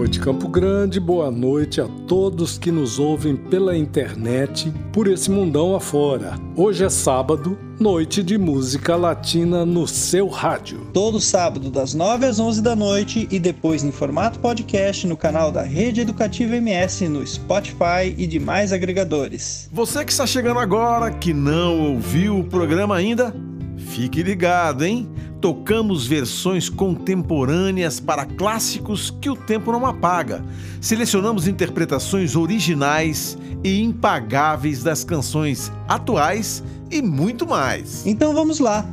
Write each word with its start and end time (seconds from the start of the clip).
noite, 0.00 0.18
Campo 0.18 0.48
Grande. 0.48 0.98
Boa 0.98 1.30
noite 1.30 1.78
a 1.78 1.86
todos 2.08 2.56
que 2.56 2.72
nos 2.72 2.98
ouvem 2.98 3.36
pela 3.36 3.76
internet 3.76 4.72
por 4.94 5.06
esse 5.06 5.30
mundão 5.30 5.76
afora. 5.76 6.36
Hoje 6.56 6.86
é 6.86 6.88
sábado, 6.88 7.58
noite 7.78 8.22
de 8.22 8.38
música 8.38 8.96
latina 8.96 9.66
no 9.66 9.86
seu 9.86 10.26
rádio. 10.26 10.86
Todo 10.94 11.20
sábado, 11.20 11.70
das 11.70 11.92
9 11.92 12.24
às 12.24 12.40
11 12.40 12.62
da 12.62 12.74
noite 12.74 13.28
e 13.30 13.38
depois 13.38 13.84
em 13.84 13.92
formato 13.92 14.38
podcast 14.38 15.06
no 15.06 15.18
canal 15.18 15.52
da 15.52 15.60
Rede 15.60 16.00
Educativa 16.00 16.56
MS 16.56 17.06
no 17.06 17.26
Spotify 17.26 18.14
e 18.16 18.26
demais 18.26 18.72
agregadores. 18.72 19.68
Você 19.70 20.02
que 20.02 20.12
está 20.12 20.26
chegando 20.26 20.60
agora, 20.60 21.10
que 21.10 21.34
não 21.34 21.92
ouviu 21.92 22.38
o 22.38 22.44
programa 22.44 22.96
ainda, 22.96 23.34
fique 23.76 24.22
ligado, 24.22 24.82
hein? 24.82 25.10
Tocamos 25.40 26.06
versões 26.06 26.68
contemporâneas 26.68 27.98
para 27.98 28.26
clássicos 28.26 29.10
que 29.20 29.30
o 29.30 29.36
tempo 29.36 29.72
não 29.72 29.86
apaga. 29.86 30.44
Selecionamos 30.80 31.48
interpretações 31.48 32.36
originais 32.36 33.38
e 33.64 33.80
impagáveis 33.80 34.82
das 34.82 35.02
canções 35.02 35.72
atuais 35.88 36.62
e 36.90 37.00
muito 37.00 37.46
mais. 37.46 38.06
Então 38.06 38.34
vamos 38.34 38.58
lá. 38.58 38.86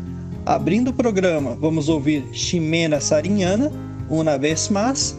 Abrindo 0.46 0.90
o 0.90 0.94
programa, 0.94 1.55
vamos 1.60 1.90
ouvir 1.90 2.24
Ximena 2.32 3.00
Sariñana, 3.02 3.72
Una 4.10 4.38
Vez 4.38 4.70
Más. 4.70 5.18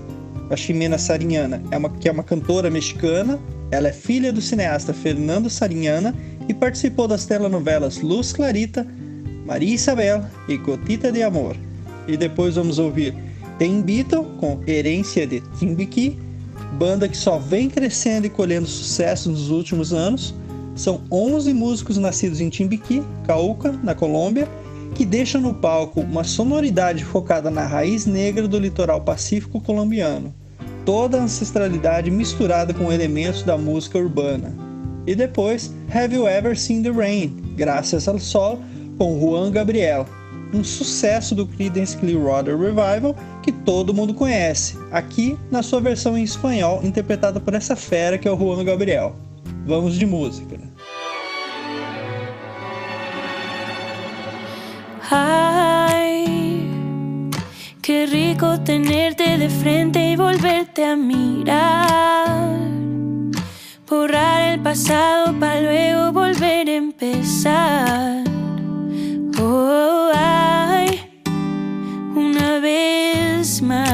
A 0.50 0.56
Ximena 0.56 0.96
Sariñana 0.96 1.62
é 1.70 1.76
uma, 1.76 1.90
que 1.90 2.08
é 2.08 2.12
uma 2.12 2.22
cantora 2.22 2.70
mexicana. 2.70 3.38
Ela 3.70 3.88
é 3.88 3.92
filha 3.92 4.32
do 4.32 4.40
cineasta 4.40 4.94
Fernando 4.94 5.50
Sariñana 5.50 6.14
e 6.48 6.54
participou 6.54 7.06
das 7.06 7.26
telenovelas 7.26 8.00
Luz 8.00 8.32
Clarita, 8.32 8.86
Maria 9.48 9.74
Isabel 9.74 10.22
e 10.46 10.58
Gotita 10.58 11.10
de 11.10 11.22
Amor. 11.22 11.56
E 12.06 12.18
depois 12.18 12.56
vamos 12.56 12.78
ouvir 12.78 13.14
The 13.58 13.66
Beatle 13.82 14.26
com 14.38 14.60
Herência 14.66 15.26
de 15.26 15.40
Timbiqui, 15.58 16.18
banda 16.74 17.08
que 17.08 17.16
só 17.16 17.38
vem 17.38 17.70
crescendo 17.70 18.26
e 18.26 18.30
colhendo 18.30 18.68
sucesso 18.68 19.30
nos 19.30 19.48
últimos 19.48 19.94
anos. 19.94 20.34
São 20.76 21.00
11 21.10 21.54
músicos 21.54 21.96
nascidos 21.96 22.42
em 22.42 22.50
Timbiqui, 22.50 23.02
Cauca, 23.26 23.72
na 23.82 23.94
Colômbia, 23.94 24.46
que 24.94 25.06
deixam 25.06 25.40
no 25.40 25.54
palco 25.54 26.02
uma 26.02 26.24
sonoridade 26.24 27.02
focada 27.02 27.50
na 27.50 27.66
raiz 27.66 28.04
negra 28.04 28.46
do 28.46 28.58
litoral 28.58 29.00
pacífico 29.00 29.62
colombiano, 29.62 30.34
toda 30.84 31.18
a 31.18 31.22
ancestralidade 31.22 32.10
misturada 32.10 32.74
com 32.74 32.92
elementos 32.92 33.42
da 33.42 33.56
música 33.56 33.98
urbana. 33.98 34.54
E 35.06 35.14
depois, 35.14 35.72
Have 35.90 36.14
You 36.14 36.28
Ever 36.28 36.56
Seen 36.56 36.82
the 36.82 36.90
Rain? 36.90 37.34
Graças 37.56 38.06
ao 38.06 38.18
sol, 38.18 38.60
com 38.98 39.18
Juan 39.20 39.50
Gabriel, 39.52 40.04
um 40.52 40.64
sucesso 40.64 41.34
do 41.34 41.46
Creedence 41.46 41.96
Clearwater 41.96 42.58
Revival 42.58 43.14
que 43.42 43.52
todo 43.52 43.94
mundo 43.94 44.12
conhece, 44.12 44.76
aqui 44.90 45.38
na 45.50 45.62
sua 45.62 45.80
versão 45.80 46.18
em 46.18 46.24
espanhol 46.24 46.80
interpretada 46.82 47.38
por 47.38 47.54
essa 47.54 47.76
fera 47.76 48.18
que 48.18 48.26
é 48.26 48.30
o 48.30 48.36
Juan 48.36 48.64
Gabriel. 48.64 49.14
Vamos 49.64 49.94
de 49.94 50.04
música. 50.04 50.58
Ay, 55.10 56.60
qué 57.80 58.06
rico 58.06 58.58
tenerte 58.60 59.38
de 59.38 59.48
frente 59.48 60.12
y 60.12 60.16
volverte 60.16 60.84
a 60.84 60.96
mirar. 60.96 62.58
Borrar 63.88 64.52
el 64.52 64.60
pasado 64.60 65.34
para 65.38 65.60
luego 65.62 66.12
volver 66.12 66.68
a 66.68 66.74
empezar. 66.74 68.37
Oh, 69.50 70.10
ay, 70.14 71.00
una 72.14 72.58
vez 72.58 73.62
más. 73.62 73.88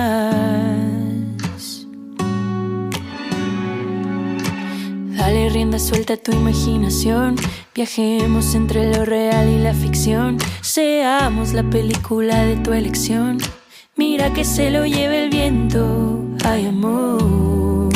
Dale 5.16 5.48
rienda 5.50 5.78
suelta 5.78 6.14
a 6.14 6.16
tu 6.16 6.33
imaginación. 6.33 7.36
Viajemos 7.73 8.56
entre 8.56 8.92
lo 8.96 9.05
real 9.05 9.48
y 9.48 9.58
la 9.61 9.74
ficción. 9.74 10.39
Seamos 10.61 11.52
la 11.52 11.62
película 11.62 12.42
de 12.42 12.56
tu 12.56 12.73
elección. 12.73 13.39
Mira 13.95 14.33
que 14.33 14.45
se 14.45 14.73
lo 14.73 14.84
lleve 14.86 15.23
el 15.23 15.30
viento. 15.30 16.20
Ay, 16.45 16.67
amor. 16.67 17.92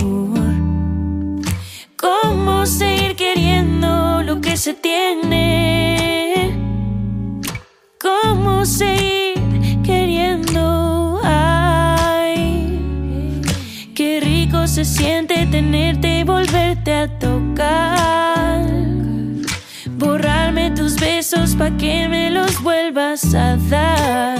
¿Cómo 1.97 2.67
seguir 2.67 3.17
queriendo 3.17 4.23
lo 4.23 4.41
que 4.41 4.57
se 4.57 4.75
tiene? 4.75 6.28
Cómo 8.01 8.65
seguir 8.65 9.39
queriendo. 9.83 11.21
Ay, 11.25 12.73
qué 13.95 14.21
rico 14.21 14.67
se 14.67 14.85
siente 14.85 15.47
tenerte 15.47 16.21
y 16.21 16.25
volverte 16.25 16.95
a 16.95 17.19
tocar. 17.19 18.67
Borrarme 19.97 20.71
tus 20.71 20.97
besos 20.97 21.55
pa' 21.57 21.77
que 21.77 22.09
me 22.09 22.31
los 22.31 22.63
vuelvas 22.63 23.35
a 23.35 23.57
dar. 23.57 24.39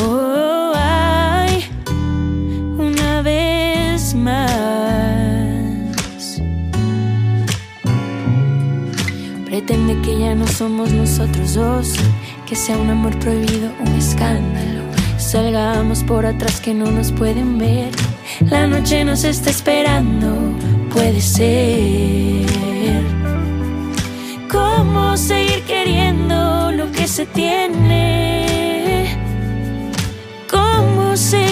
Oh, 0.00 0.72
ay, 0.74 1.64
una 2.78 3.22
vez 3.22 4.14
más. 4.14 4.48
Pretende 9.44 10.00
que 10.02 10.18
ya 10.18 10.34
no 10.34 10.46
somos 10.46 10.92
nosotros 10.92 11.54
dos 11.54 11.94
que 12.48 12.56
sea 12.56 12.78
un 12.78 12.88
amor 12.88 13.18
prohibido, 13.18 13.70
un 13.78 13.94
escándalo. 13.98 14.80
Salgamos 15.18 16.02
por 16.02 16.24
atrás 16.24 16.60
que 16.60 16.72
no 16.72 16.90
nos 16.90 17.12
pueden 17.12 17.58
ver. 17.58 17.90
La 18.40 18.66
noche 18.66 19.04
nos 19.04 19.22
está 19.24 19.50
esperando, 19.50 20.34
puede 20.90 21.20
ser. 21.20 22.46
¿Cómo 24.50 25.14
seguir 25.18 25.62
queriendo 25.64 26.72
lo 26.72 26.90
que 26.90 27.06
se 27.06 27.26
tiene? 27.26 28.46
¿Cómo 30.50 31.14
seguir 31.18 31.47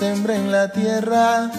sembré 0.00 0.36
en 0.36 0.50
la 0.50 0.72
tierra. 0.72 1.50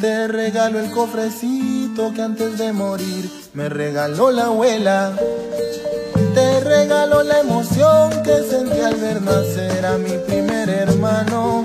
Te 0.00 0.26
regalo 0.26 0.80
el 0.80 0.90
cofrecito 0.90 2.14
que 2.14 2.22
antes 2.22 2.56
de 2.56 2.72
morir 2.72 3.30
me 3.52 3.68
regaló 3.68 4.30
la 4.30 4.46
abuela. 4.46 5.12
Te 6.34 6.60
regalo 6.60 7.22
la 7.22 7.40
emoción 7.40 8.22
que 8.22 8.42
sentí 8.48 8.80
al 8.80 8.94
ver 8.94 9.20
nacer 9.20 9.84
a 9.84 9.98
mi 9.98 10.16
primer 10.26 10.70
hermano. 10.70 11.64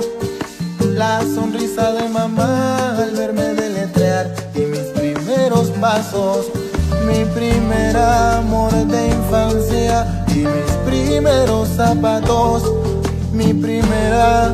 La 0.82 1.22
sonrisa 1.22 1.94
de 1.94 2.10
mamá 2.10 2.98
al 2.98 3.12
verme 3.12 3.54
deletrear 3.54 4.30
y 4.56 4.66
mis 4.74 4.88
primeros 5.00 5.70
pasos. 5.80 6.48
Mi 7.08 7.24
primer 7.34 7.96
amor 7.96 8.74
de 8.74 9.08
infancia 9.08 10.26
y 10.28 10.40
mis 10.40 10.72
primeros 10.86 11.70
zapatos. 11.70 12.64
Mi 13.32 13.54
primera 13.54 14.54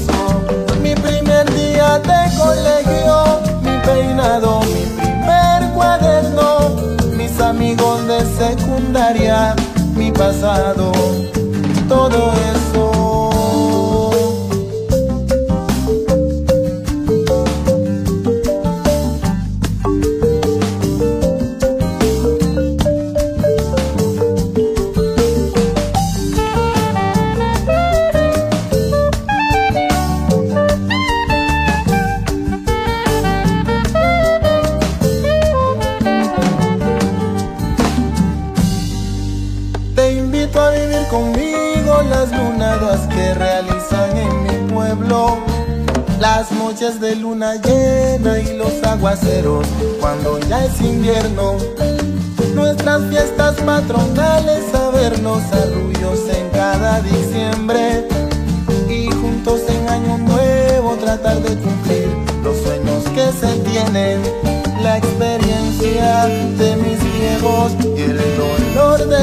Colegio, 2.41 3.15
mi 3.61 3.77
peinado, 3.85 4.61
mi 4.73 4.83
primer 4.97 5.71
cuaderno, 5.73 6.47
mis 7.17 7.39
amigos 7.39 8.07
de 8.07 8.19
secundaria, 8.41 9.55
mi 9.95 10.11
pasado, 10.11 10.91
todo 11.87 12.31
eso. 12.33 12.60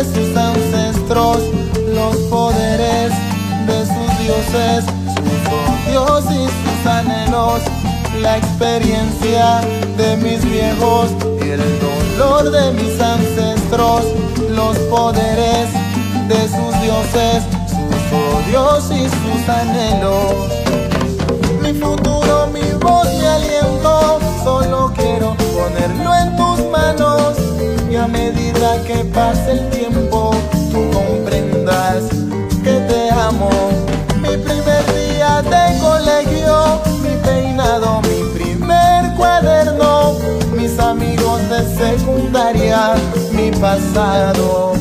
Sus 0.05 0.37
ancestros. 0.37 1.39
Los 1.95 2.17
poderes 2.31 3.13
de 3.67 3.87
sus 3.87 4.19
dioses, 4.19 4.85
sus 5.17 5.43
odios 5.53 6.25
y 6.31 6.47
sus 6.47 6.87
anhelos. 6.87 7.61
La 8.21 8.37
experiencia 8.39 9.61
de 9.97 10.17
mis 10.17 10.45
viejos 10.45 11.11
y 11.45 11.51
el 11.51 11.63
dolor 11.81 12.51
de 12.51 12.73
mis 12.73 13.01
ancestros. 13.01 14.05
Los 14.51 14.77
poderes 14.91 15.69
de 16.29 16.41
sus 16.49 16.81
dioses, 16.83 17.45
sus 17.69 18.03
odios 18.13 18.91
y 18.91 19.09
sus 19.09 19.49
anhelos. 19.49 20.35
Mi 21.63 21.73
futuro, 21.73 22.49
mi 22.53 22.73
voz, 22.81 23.07
mi 23.19 23.25
aliento, 23.25 24.19
solo 24.45 24.93
quiero 24.97 25.37
ponerlo 25.55 26.15
en. 26.15 26.38
A 28.01 28.07
medida 28.07 28.81
que 28.87 29.05
pase 29.13 29.51
el 29.53 29.71
tiempo, 29.71 30.31
tú 30.71 30.89
comprendas 30.93 32.05
que 32.63 32.75
te 32.89 33.11
amo. 33.11 33.51
Mi 34.23 34.37
primer 34.37 34.85
día 34.95 35.43
de 35.43 35.79
colegio, 35.81 36.81
mi 37.03 37.17
peinado, 37.25 38.01
mi 38.03 38.39
primer 38.39 39.15
cuaderno, 39.17 40.15
mis 40.57 40.79
amigos 40.79 41.41
de 41.51 41.61
secundaria, 41.77 42.95
mi 43.33 43.51
pasado, 43.51 44.75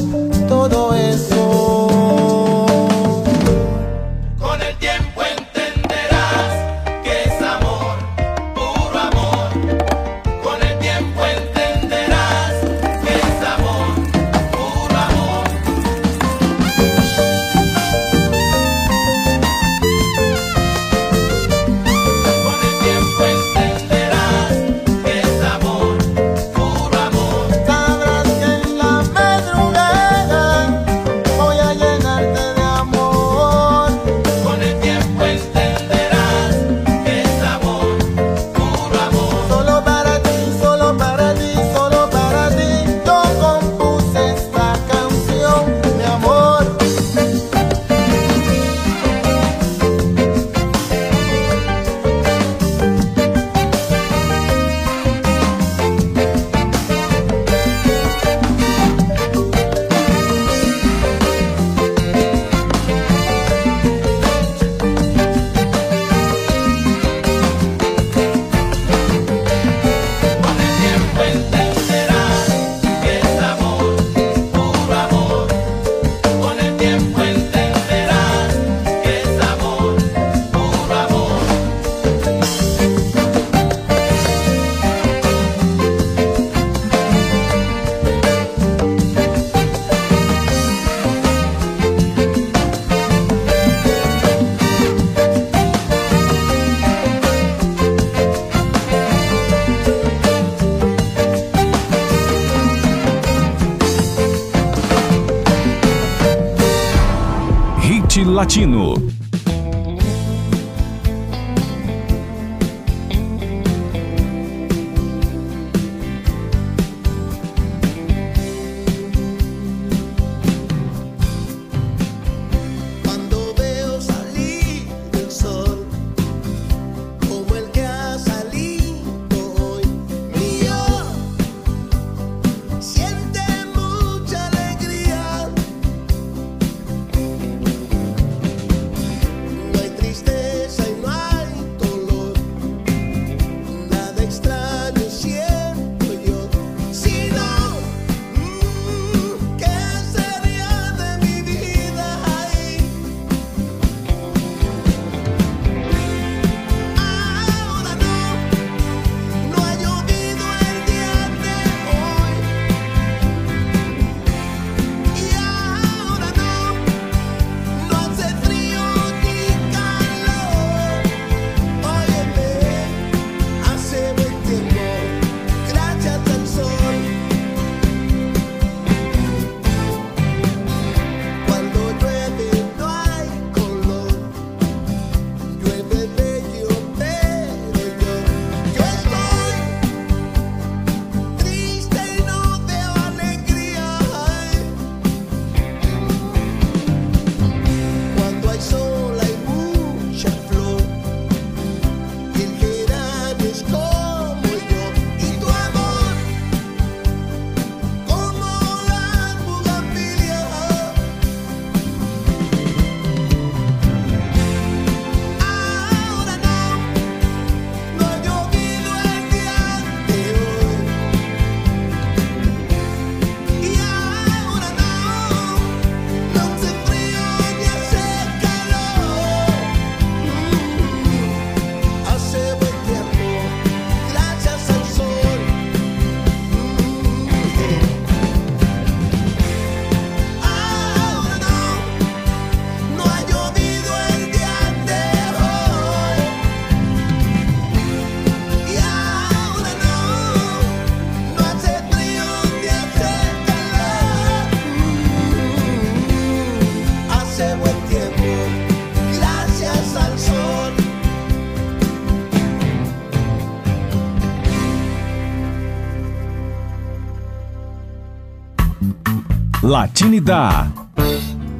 Latinidad. 269.77 270.74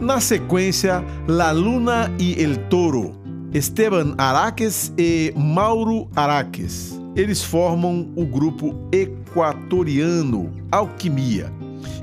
Na 0.02 0.20
sequência, 0.20 1.06
La 1.28 1.52
Luna 1.52 2.12
e 2.18 2.42
El 2.42 2.58
Toro, 2.68 3.14
Esteban 3.54 4.16
Araques 4.18 4.92
e 4.98 5.32
Mauro 5.38 6.10
Araques. 6.16 7.00
Eles 7.16 7.44
formam 7.44 8.12
o 8.16 8.26
grupo 8.26 8.74
equatoriano 8.92 10.52
Alquimia 10.72 11.54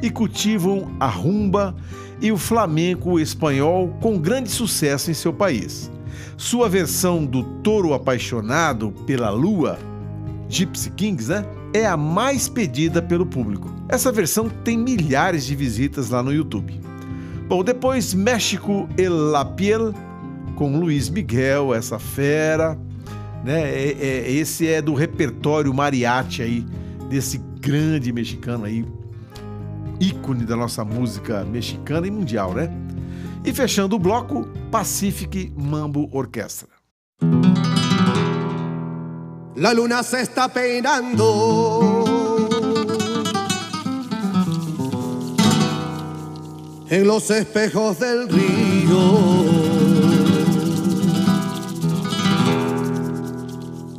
e 0.00 0.08
cultivam 0.08 0.86
a 1.00 1.08
rumba 1.08 1.74
e 2.20 2.30
o 2.30 2.38
flamenco 2.38 3.18
espanhol 3.18 3.88
com 4.00 4.16
grande 4.16 4.50
sucesso 4.50 5.10
em 5.10 5.14
seu 5.14 5.32
país. 5.32 5.90
Sua 6.36 6.68
versão 6.68 7.26
do 7.26 7.42
Toro 7.60 7.92
Apaixonado 7.92 8.92
pela 9.04 9.30
Lua, 9.30 9.80
Gypsy 10.48 10.90
Kings, 10.90 11.28
né? 11.28 11.44
É 11.74 11.86
a 11.86 11.96
mais 11.96 12.48
pedida 12.48 13.02
pelo 13.02 13.26
público. 13.26 13.68
Essa 13.88 14.12
versão 14.12 14.48
tem 14.48 14.78
milhares 14.78 15.44
de 15.44 15.56
visitas 15.56 16.08
lá 16.08 16.22
no 16.22 16.32
YouTube. 16.32 16.80
Bom, 17.48 17.64
depois 17.64 18.14
México 18.14 18.88
El 18.96 19.12
La 19.12 19.44
Piel, 19.44 19.92
com 20.54 20.78
Luiz 20.78 21.08
Miguel, 21.10 21.74
essa 21.74 21.98
fera. 21.98 22.78
Né? 23.44 23.60
É, 23.60 23.96
é, 24.00 24.30
esse 24.30 24.68
é 24.68 24.80
do 24.80 24.94
repertório 24.94 25.74
mariachi 25.74 26.42
aí, 26.42 26.66
desse 27.10 27.38
grande 27.60 28.12
mexicano 28.12 28.66
aí, 28.66 28.86
ícone 29.98 30.44
da 30.44 30.54
nossa 30.54 30.84
música 30.84 31.44
mexicana 31.44 32.06
e 32.06 32.10
mundial, 32.10 32.54
né? 32.54 32.70
E 33.44 33.52
fechando 33.52 33.96
o 33.96 33.98
bloco, 33.98 34.48
Pacific 34.70 35.52
Mambo 35.56 36.08
Orquestra. 36.12 36.73
La 39.56 39.72
luna 39.72 40.02
se 40.02 40.20
está 40.20 40.48
peinando 40.48 42.04
en 46.88 47.06
los 47.06 47.30
espejos 47.30 48.00
del 48.00 48.28
río. 48.28 49.44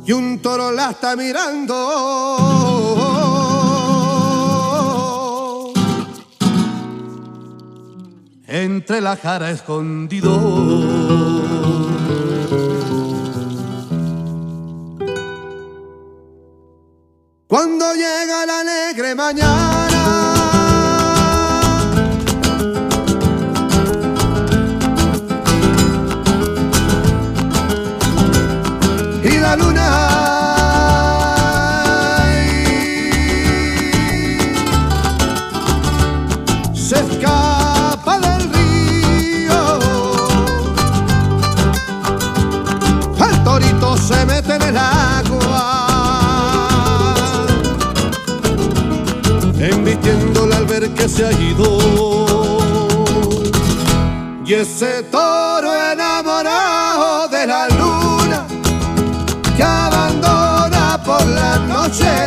Y 0.04 0.12
un 0.12 0.40
toro 0.40 0.72
la 0.72 0.90
está 0.90 1.16
mirando 1.16 1.74
entre 8.46 9.00
la 9.00 9.16
cara 9.16 9.50
escondido. 9.50 11.45
Cuando 17.56 17.94
llega 17.94 18.44
la 18.44 18.60
alegre 18.60 19.14
mañana, 19.14 20.35
se 51.08 51.24
ha 51.24 51.32
ido. 51.32 51.78
Y 54.44 54.54
ese 54.54 55.02
toro 55.04 55.72
enamorado 55.92 57.28
de 57.28 57.46
la 57.46 57.68
luna 57.68 58.46
que 59.56 59.62
abandona 59.62 61.00
por 61.04 61.24
la 61.26 61.58
noche 61.58 62.25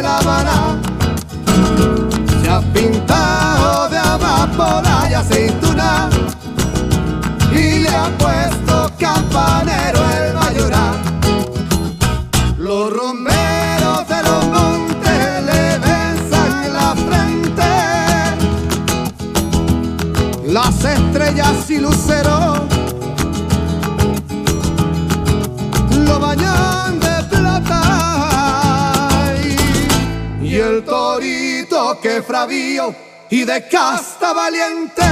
que 32.10 32.24
fravío 32.24 32.96
y 33.30 33.44
de 33.44 33.68
casta 33.68 34.34
valiente. 34.34 35.04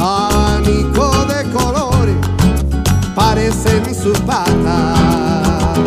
Abanico 0.00 1.24
de 1.24 1.50
colores 1.50 2.16
parecen 3.16 3.92
sus 3.92 4.16
patas. 4.20 5.78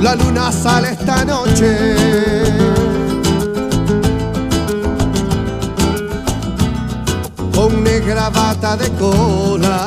La 0.00 0.14
luna 0.14 0.52
sale 0.52 0.90
esta 0.92 1.24
noche. 1.24 2.61
Negra 7.82 8.30
bata 8.30 8.76
de 8.76 8.90
cola. 8.92 9.78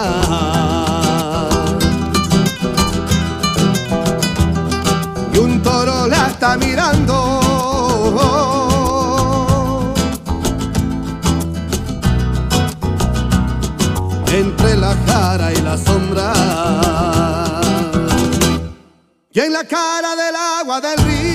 Y 5.33 5.37
un 5.37 5.61
toro 5.61 6.07
la 6.07 6.27
está 6.27 6.57
mirando. 6.57 7.15
Entre 14.27 14.75
la 14.75 14.95
cara 15.05 15.53
y 15.53 15.61
la 15.61 15.77
sombra. 15.77 16.33
Y 19.31 19.39
en 19.39 19.53
la 19.53 19.63
cara 19.65 20.15
del 20.15 20.35
agua 20.35 20.81
del 20.81 20.97
río. 21.05 21.34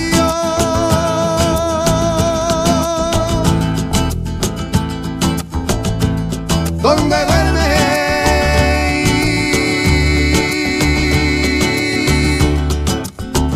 Donde 6.81 7.15
duerme 7.25 7.61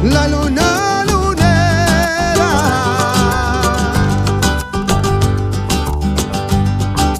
la 0.03 0.27
luna 0.27 1.03
lunera. 1.09 2.51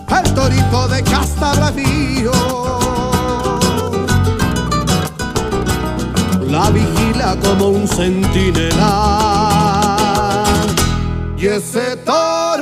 El 0.10 0.34
torito 0.34 0.88
de 0.90 1.04
casta 1.04 1.54
bravío. 1.54 2.32
la 6.56 6.70
vigila 6.70 7.36
como 7.44 7.70
un 7.70 7.88
centinela. 7.88 8.94
Y 11.38 11.48
ese 11.48 11.98
toro 11.98 12.55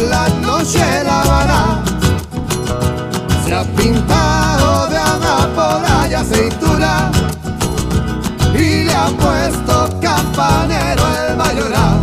la 0.00 0.28
noche 0.40 0.84
la 1.04 1.20
Habana 1.22 1.82
se 3.44 3.54
ha 3.54 3.64
pintado 3.64 4.88
de 4.88 4.98
amapola 4.98 6.08
y 6.10 6.14
aceituna 6.14 7.10
y 8.54 8.84
le 8.84 8.94
ha 8.94 9.06
puesto 9.06 9.88
campanero 10.00 11.02
el 11.28 11.36
mayoral. 11.36 11.98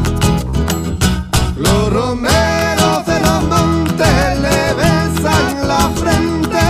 Los 1.58 1.94
romeros 1.94 3.06
de 3.06 3.20
los 3.20 3.44
montes 3.44 4.40
le 4.46 4.74
besan 4.74 5.68
la 5.68 5.90
frente. 6.02 6.66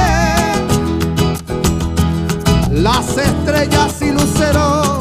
Las 2.71 3.17
estrellas 3.17 4.01
y 4.01 4.11
luceros 4.11 4.99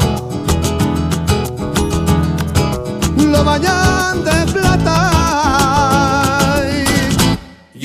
lo 3.17 3.43
bañan 3.43 4.23
de 4.23 4.45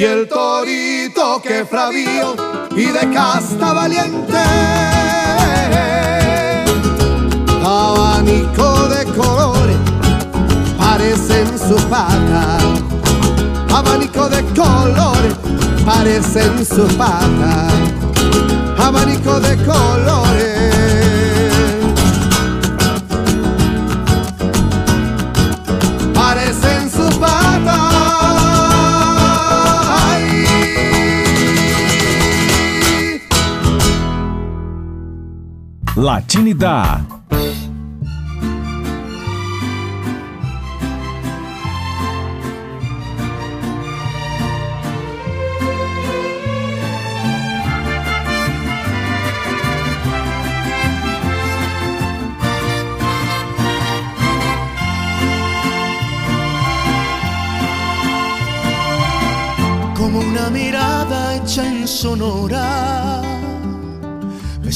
Y 0.01 0.05
el 0.05 0.27
torito 0.29 1.43
que 1.43 1.67
fravío 1.67 2.35
y 2.75 2.87
de 2.87 3.11
casta 3.13 3.75
valiente. 3.75 4.33
Abanico 7.63 8.89
de 8.89 9.05
colores 9.15 9.77
parecen 10.79 11.47
sus 11.59 11.83
patas 11.83 12.65
abanico 13.75 14.27
de 14.31 14.43
colores, 14.55 15.35
parecen 15.85 16.65
sus 16.65 16.91
patas, 16.95 17.73
abanico 18.79 19.39
de 19.39 19.57
colores. 19.67 21.20
Latinidad. 36.01 37.03
como 59.95 60.21
una 60.21 60.49
mirada 60.49 61.37
hecha 61.37 61.67
en 61.67 61.87
Sonora, 61.87 63.21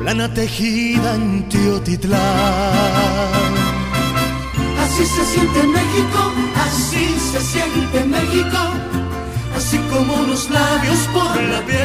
o 0.00 0.04
lana 0.04 0.28
tejida 0.32 1.14
en 1.14 1.48
Teotitlán. 1.48 2.20
Así 4.82 5.04
se 5.04 5.24
siente 5.24 5.62
México, 5.66 6.32
así 6.66 7.16
se 7.32 7.40
siente 7.40 8.04
México, 8.04 8.58
así 9.56 9.78
como 9.90 10.14
unos 10.14 10.50
labios 10.50 10.98
por 11.12 11.42
la 11.42 11.60
piel. 11.66 11.78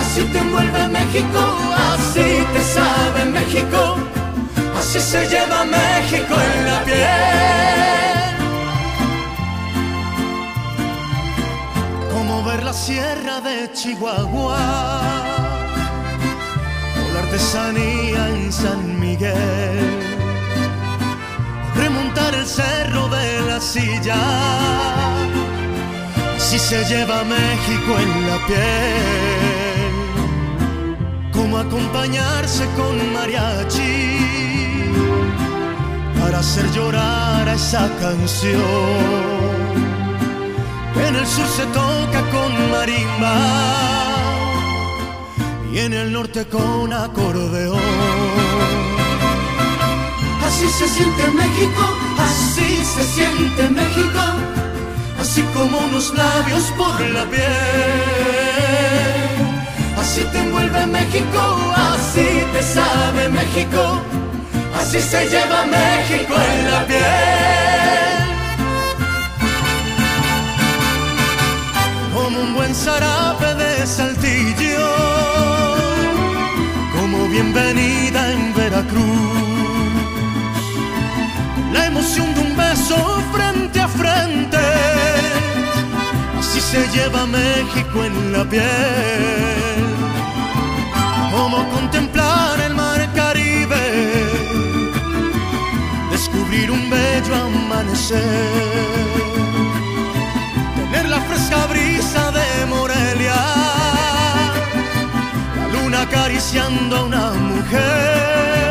Así 0.00 0.22
te 0.32 0.38
envuelve 0.38 0.88
México, 0.88 1.40
así 1.92 2.28
te 2.52 2.62
sabe 2.76 3.24
México, 3.38 3.96
así 4.78 5.00
se 5.00 5.26
lleva 5.28 5.64
México 5.64 6.34
en 6.34 6.66
la 6.66 6.84
piel. 6.84 7.54
como 12.12 12.42
ver 12.42 12.62
la 12.64 12.72
sierra 12.72 13.40
de 13.40 13.70
Chihuahua 13.72 15.53
artesanía 17.34 18.28
en 18.28 18.52
San 18.52 19.00
Miguel, 19.00 19.34
remontar 21.74 22.32
el 22.32 22.46
cerro 22.46 23.08
de 23.08 23.40
la 23.48 23.60
silla, 23.60 24.22
si 26.38 26.60
se 26.60 26.84
lleva 26.84 27.24
México 27.24 27.98
en 28.04 28.28
la 28.28 28.38
piel, 28.46 29.92
como 31.32 31.58
acompañarse 31.58 32.66
con 32.76 33.12
mariachi. 33.12 34.20
Para 36.20 36.38
hacer 36.38 36.70
llorar 36.70 37.48
a 37.48 37.54
esa 37.54 37.90
canción. 38.00 38.60
En 41.04 41.16
el 41.16 41.26
sur 41.26 41.46
se 41.48 41.66
toca 41.66 42.20
con 42.30 42.70
marimba 42.70 44.03
y 45.74 45.78
en 45.80 45.92
el 45.92 46.12
norte 46.12 46.46
con 46.46 46.92
acordeón. 46.92 47.80
Así 50.46 50.68
se 50.68 50.88
siente 50.88 51.22
México, 51.32 51.84
así 52.28 52.68
se 52.94 53.02
siente 53.14 53.62
México, 53.70 54.22
así 55.20 55.42
como 55.52 55.78
unos 55.78 56.14
labios 56.14 56.62
por 56.78 57.00
la 57.00 57.24
piel. 57.24 57.42
Así 59.98 60.22
te 60.30 60.38
envuelve 60.38 60.86
México, 60.86 61.42
así 61.92 62.28
te 62.52 62.62
sabe 62.62 63.28
México, 63.30 64.00
así 64.80 65.00
se 65.00 65.28
lleva 65.28 65.66
México 65.66 66.34
en 66.52 66.70
la 66.70 66.86
piel. 66.86 67.44
como 72.14 72.40
un 72.40 72.54
buen 72.54 72.74
zarape 72.74 73.33
saltillo, 73.86 74.88
como 76.98 77.28
bienvenida 77.28 78.32
en 78.32 78.54
Veracruz, 78.54 79.04
la 81.72 81.86
emoción 81.86 82.32
de 82.34 82.40
un 82.40 82.56
beso 82.56 82.96
frente 83.32 83.80
a 83.80 83.88
frente, 83.88 84.58
así 86.38 86.60
se 86.60 86.88
lleva 86.94 87.26
México 87.26 88.04
en 88.04 88.32
la 88.32 88.44
piel, 88.44 89.84
como 91.30 91.68
contemplar 91.70 92.60
el 92.60 92.74
mar 92.74 93.06
Caribe, 93.14 93.84
descubrir 96.10 96.70
un 96.70 96.88
bello 96.88 97.34
amanecer 97.34 98.84
la 101.14 101.20
fresca 101.28 101.66
brisa 101.66 102.32
de 102.38 102.66
Morelia, 102.66 103.40
la 105.56 105.66
luna 105.74 106.02
acariciando 106.02 106.96
a 106.96 107.02
una 107.04 107.26
mujer. 107.50 108.70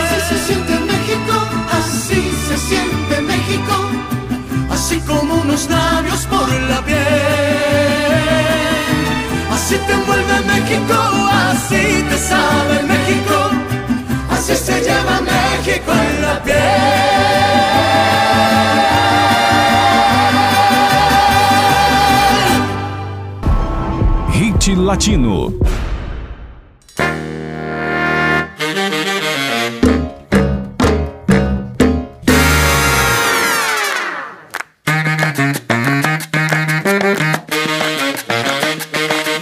Así 0.00 0.18
se 0.28 0.36
siente 0.46 0.74
México, 0.92 1.34
así 1.78 2.20
se 2.46 2.56
siente 2.68 3.14
México, 3.32 3.74
así 4.70 4.96
como 5.10 5.34
unos 5.44 5.68
labios 5.68 6.20
por 6.32 6.48
la 6.70 6.80
piel. 6.88 6.98
Así 9.54 9.76
te 9.86 9.92
envuelve 9.92 10.36
México, 10.54 10.96
así 11.48 11.84
te 12.10 12.18
sabe 12.30 12.76
México, 12.92 13.36
así 14.34 14.54
se 14.66 14.76
lleva 14.86 15.16
México 15.32 15.90
en 16.06 16.22
la 16.26 16.42
piel. 16.44 17.89
Latino. 24.80 25.50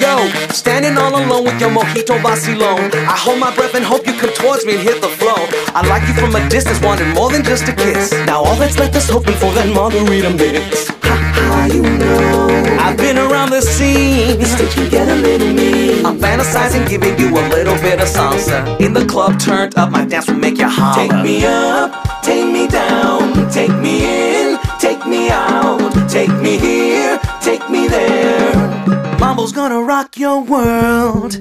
Yo, 0.01 0.29
standing 0.51 0.97
all 0.99 1.15
alone 1.15 1.45
with 1.45 1.61
your 1.61 1.71
mojito 1.71 2.19
vacilón. 2.21 2.93
I 2.95 3.17
hold 3.17 3.39
my 3.39 3.55
breath 3.55 3.75
and 3.75 3.85
hope 3.85 4.07
you 4.07 4.15
come 4.15 4.33
towards 4.35 4.67
me 4.67 4.75
and 4.75 4.83
hit 4.83 5.01
the 5.01 5.09
flow. 5.09 5.37
I 5.75 5.87
like 5.87 6.07
you 6.09 6.15
from 6.15 6.35
a 6.35 6.49
distance, 6.49 6.81
wanting 6.83 7.11
more 7.11 7.31
than 7.31 7.45
just 7.45 7.69
a 7.69 7.73
kiss. 7.73 8.13
Now 8.27 8.43
all 8.43 8.57
that's 8.57 8.79
left 8.79 8.97
is 8.97 9.09
hoping 9.09 9.35
for 9.35 9.53
that 9.53 9.73
margarita 9.73 10.31
mix. 10.31 10.98
How 11.39 11.67
you 11.67 11.83
know? 11.83 12.49
I've 12.81 12.97
been 12.97 13.19
around 13.19 13.51
the 13.51 13.61
scene. 13.61 14.39
Did 14.39 14.77
you 14.77 14.89
get 14.89 15.09
a 15.09 15.15
little 15.15 15.53
mean? 15.53 16.05
I'm 16.07 16.19
fantasizing, 16.19 16.89
giving 16.89 17.19
you 17.19 17.29
a 17.29 17.45
little 17.49 17.77
bit 17.77 18.01
of 18.01 18.09
salsa. 18.09 18.79
In 18.81 18.93
the 18.93 19.05
club, 19.07 19.39
turned 19.39 19.77
up, 19.77 19.91
my 19.91 20.05
dance 20.05 20.29
will 20.29 20.39
make 20.39 20.59
you 20.59 20.69
holler. 20.69 21.09
Take 21.09 21.23
me 21.23 21.45
up, 21.45 22.23
take 22.23 22.51
me 22.51 22.67
down, 22.69 23.51
take 23.51 23.75
me 23.85 24.05
in, 24.05 24.59
take 24.79 25.07
me 25.07 25.31
out, 25.31 25.93
take 26.09 26.33
me 26.41 26.59
here, 26.59 27.19
take 27.41 27.69
me 27.69 27.89
there. 27.89 28.55
Mambo's 29.19 29.53
gonna 29.53 29.81
rock 29.83 30.17
your 30.17 30.41
world. 30.43 31.37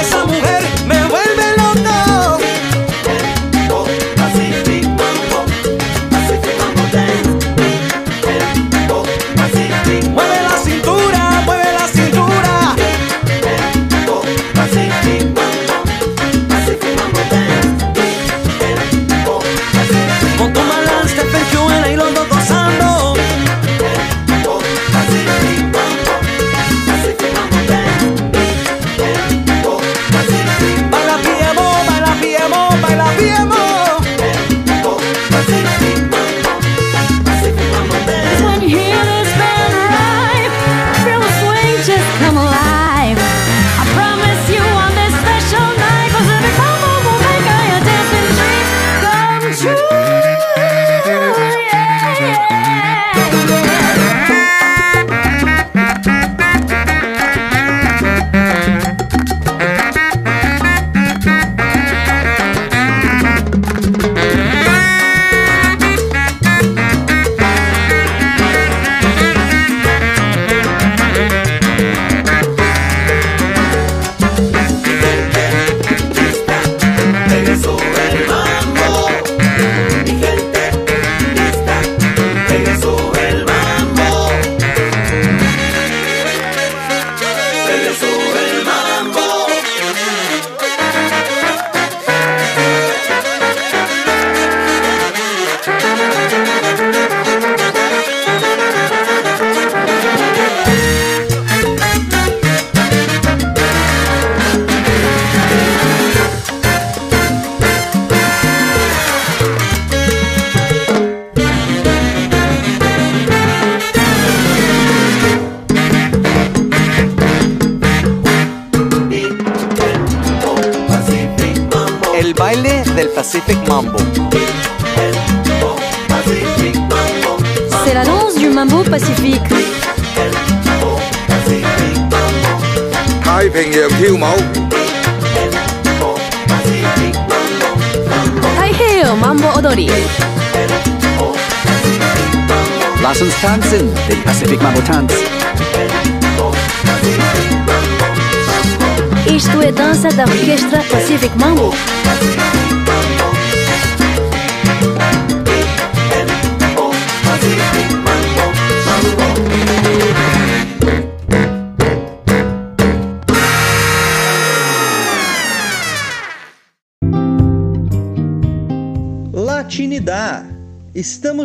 Esa 0.00 0.26
mujer 0.26 0.62
me 0.88 0.99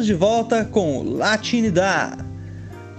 De 0.05 0.13
volta 0.13 0.63
com 0.63 1.01
Latinidad. 1.01 2.23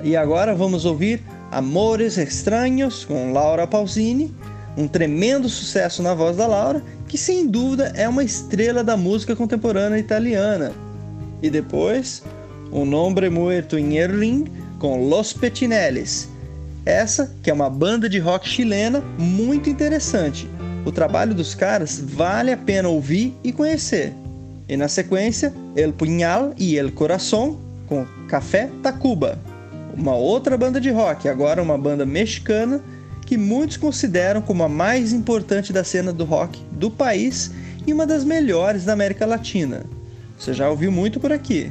E 0.03 0.16
agora 0.16 0.57
vamos 0.57 0.85
ouvir 0.85 1.23
Amores 1.53 2.19
Estranhos 2.19 3.05
com 3.05 3.33
Laura 3.33 3.64
Pausini, 3.64 4.35
um 4.77 4.88
tremendo 4.88 5.49
sucesso 5.49 6.03
na 6.03 6.14
voz 6.14 6.37
da 6.37 6.49
Laura, 6.49 6.83
que 7.07 7.16
sem 7.16 7.47
dúvida 7.47 7.92
é 7.95 8.09
uma 8.09 8.25
estrela 8.25 8.83
da 8.83 8.97
música 8.97 9.37
contemporânea 9.37 10.01
italiana. 10.01 10.73
E 11.40 11.49
depois, 11.49 12.25
O 12.73 12.85
Nombre 12.85 13.31
Muerto 13.31 13.79
em 13.79 13.99
Erling 13.99 14.47
com 14.81 15.09
Los 15.09 15.33
Petinellis. 15.33 16.29
Essa 16.85 17.33
que 17.40 17.51
é 17.51 17.55
uma 17.55 17.71
banda 17.71 18.09
de 18.09 18.19
rock 18.19 18.49
chilena 18.49 19.01
muito 19.16 19.71
interessante. 19.71 20.51
O 20.85 20.90
trabalho 20.90 21.37
dos 21.37 21.55
caras 21.55 22.01
vale 22.01 22.51
a 22.51 22.57
pena 22.57 22.88
ouvir 22.88 23.33
e 23.45 23.53
conhecer. 23.53 24.12
E 24.69 24.77
na 24.77 24.88
sequência, 24.88 25.55
El 25.76 25.92
Punhal 25.92 26.54
e 26.56 26.78
El 26.78 26.92
Corazón 26.92 27.58
com 27.86 28.06
Café 28.28 28.70
Tacuba. 28.82 29.38
Uma 29.94 30.14
outra 30.14 30.56
banda 30.56 30.80
de 30.80 30.90
rock, 30.90 31.28
agora 31.28 31.62
uma 31.62 31.76
banda 31.76 32.06
mexicana 32.06 32.80
que 33.26 33.36
muitos 33.36 33.76
consideram 33.76 34.40
como 34.40 34.62
a 34.62 34.68
mais 34.68 35.12
importante 35.12 35.72
da 35.72 35.84
cena 35.84 36.12
do 36.12 36.24
rock 36.24 36.62
do 36.72 36.90
país 36.90 37.50
e 37.86 37.92
uma 37.92 38.06
das 38.06 38.24
melhores 38.24 38.84
da 38.84 38.94
América 38.94 39.26
Latina. 39.26 39.84
Você 40.38 40.54
já 40.54 40.70
ouviu 40.70 40.90
muito 40.90 41.20
por 41.20 41.30
aqui. 41.30 41.70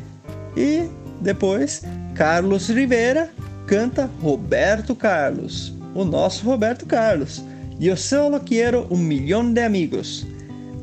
E 0.55 0.87
depois, 1.21 1.81
Carlos 2.13 2.69
Rivera 2.69 3.31
canta 3.65 4.09
Roberto 4.21 4.95
Carlos, 4.95 5.73
o 5.95 6.05
nosso 6.05 6.45
Roberto 6.45 6.85
Carlos. 6.85 7.43
Eu 7.81 7.97
solo 7.97 8.39
quiero 8.39 8.85
um 8.89 8.97
milhão 8.97 9.51
de 9.51 9.61
amigos. 9.61 10.25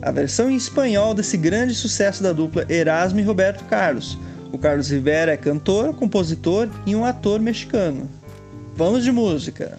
A 0.02 0.10
versão 0.10 0.50
em 0.50 0.56
espanhol 0.56 1.14
desse 1.14 1.36
grande 1.36 1.74
sucesso 1.76 2.24
da 2.24 2.32
dupla 2.32 2.66
Erasmo 2.68 3.20
e 3.20 3.22
Roberto 3.22 3.64
Carlos. 3.66 4.18
O 4.52 4.58
Carlos 4.58 4.90
Rivera 4.90 5.32
é 5.32 5.36
cantor, 5.36 5.94
compositor 5.94 6.68
e 6.84 6.96
um 6.96 7.04
ator 7.04 7.38
mexicano. 7.38 8.10
Vamos 8.74 9.04
de 9.04 9.12
música. 9.12 9.78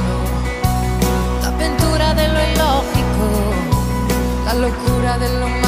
locura 4.61 5.17
de 5.17 5.39
lo 5.39 5.60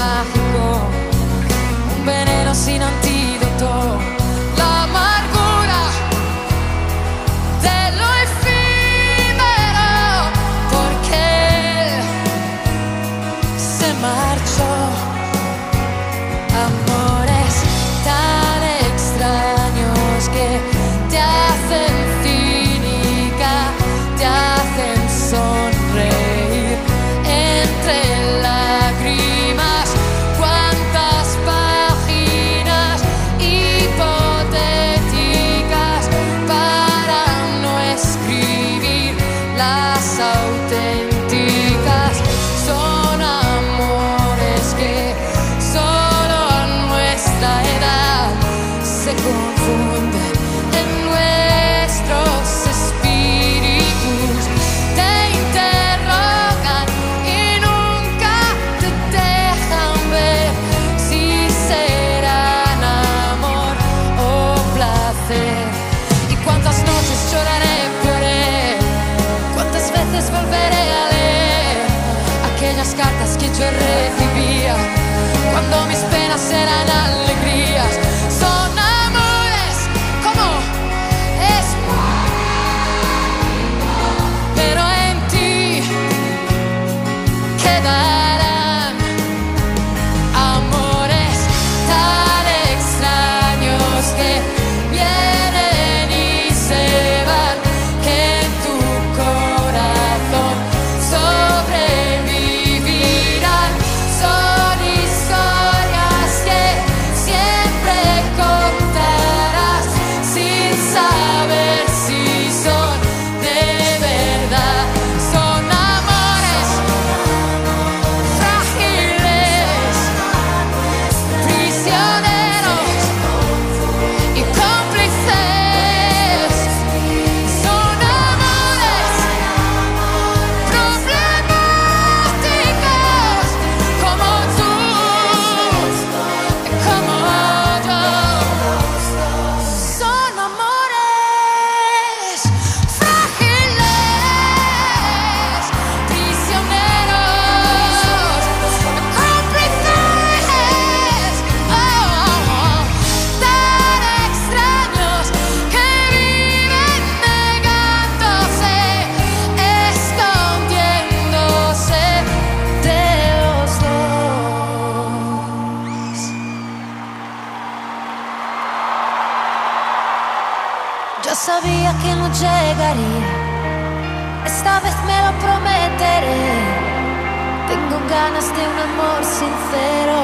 cero. 179.74 180.22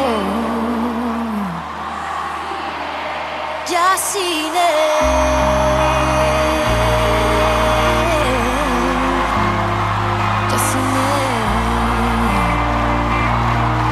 Ya 3.71 3.97
sin 3.97 4.53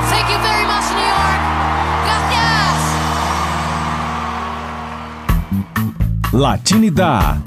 Thank 0.10 0.28
you 0.32 0.40
very 0.50 0.66
much, 0.72 0.88
New 0.98 1.08
York. 1.16 1.42
Gracias. 2.06 2.80
Latinidad. 6.34 7.47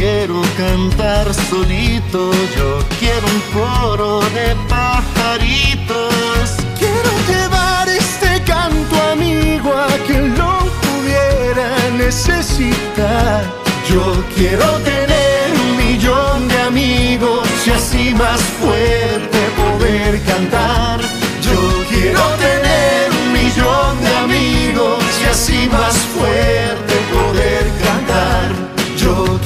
Quiero 0.00 0.40
cantar 0.56 1.26
solito, 1.34 2.32
yo 2.56 2.78
quiero 2.98 3.26
un 3.36 3.40
coro 3.52 4.20
de 4.30 4.56
pajaritos. 4.66 6.44
Quiero 6.78 7.10
llevar 7.28 7.86
este 7.86 8.42
canto 8.44 8.96
amigo 9.12 9.70
a 9.70 9.92
quien 10.06 10.38
lo 10.38 10.54
pudiera 10.84 11.68
necesitar. 11.98 13.44
Yo 13.90 14.24
quiero 14.34 14.68
tener 14.90 15.46
un 15.64 15.76
millón 15.76 16.48
de 16.48 16.58
amigos 16.62 17.46
y 17.66 17.70
así 17.70 18.14
más 18.14 18.40
fuerte 18.58 19.38
poder 19.60 20.22
cantar. 20.22 20.98
Yo 21.42 21.60
quiero 21.90 22.22
tener 22.46 23.10
un 23.20 23.32
millón 23.34 24.00
de 24.00 24.16
amigos 24.24 25.04
y 25.22 25.24
así 25.26 25.68
más 25.70 25.94
fuerte 26.14 26.89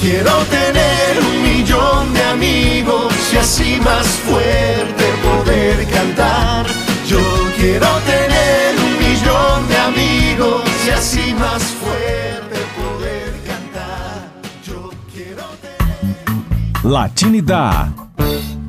quiero 0.05 0.45
tener 0.51 1.19
un 1.19 1.43
millón 1.43 2.13
de 2.13 2.23
amigos 2.25 3.13
y 3.33 3.37
así 3.39 3.81
más 3.81 4.07
fuerte 4.07 5.05
poder 5.23 5.89
cantar. 5.89 6.67
Yo 7.09 7.25
quiero 7.57 7.89
tener 8.05 8.77
un 8.85 8.93
millón 8.99 9.67
de 9.67 9.77
amigos 9.77 10.63
y 10.87 10.91
así 10.91 11.35
más 11.35 11.63
fuerte 11.81 12.57
poder 12.77 13.33
cantar. 13.47 14.31
Yo 14.63 14.91
quiero 15.13 15.45
Latinidad. 16.85 17.89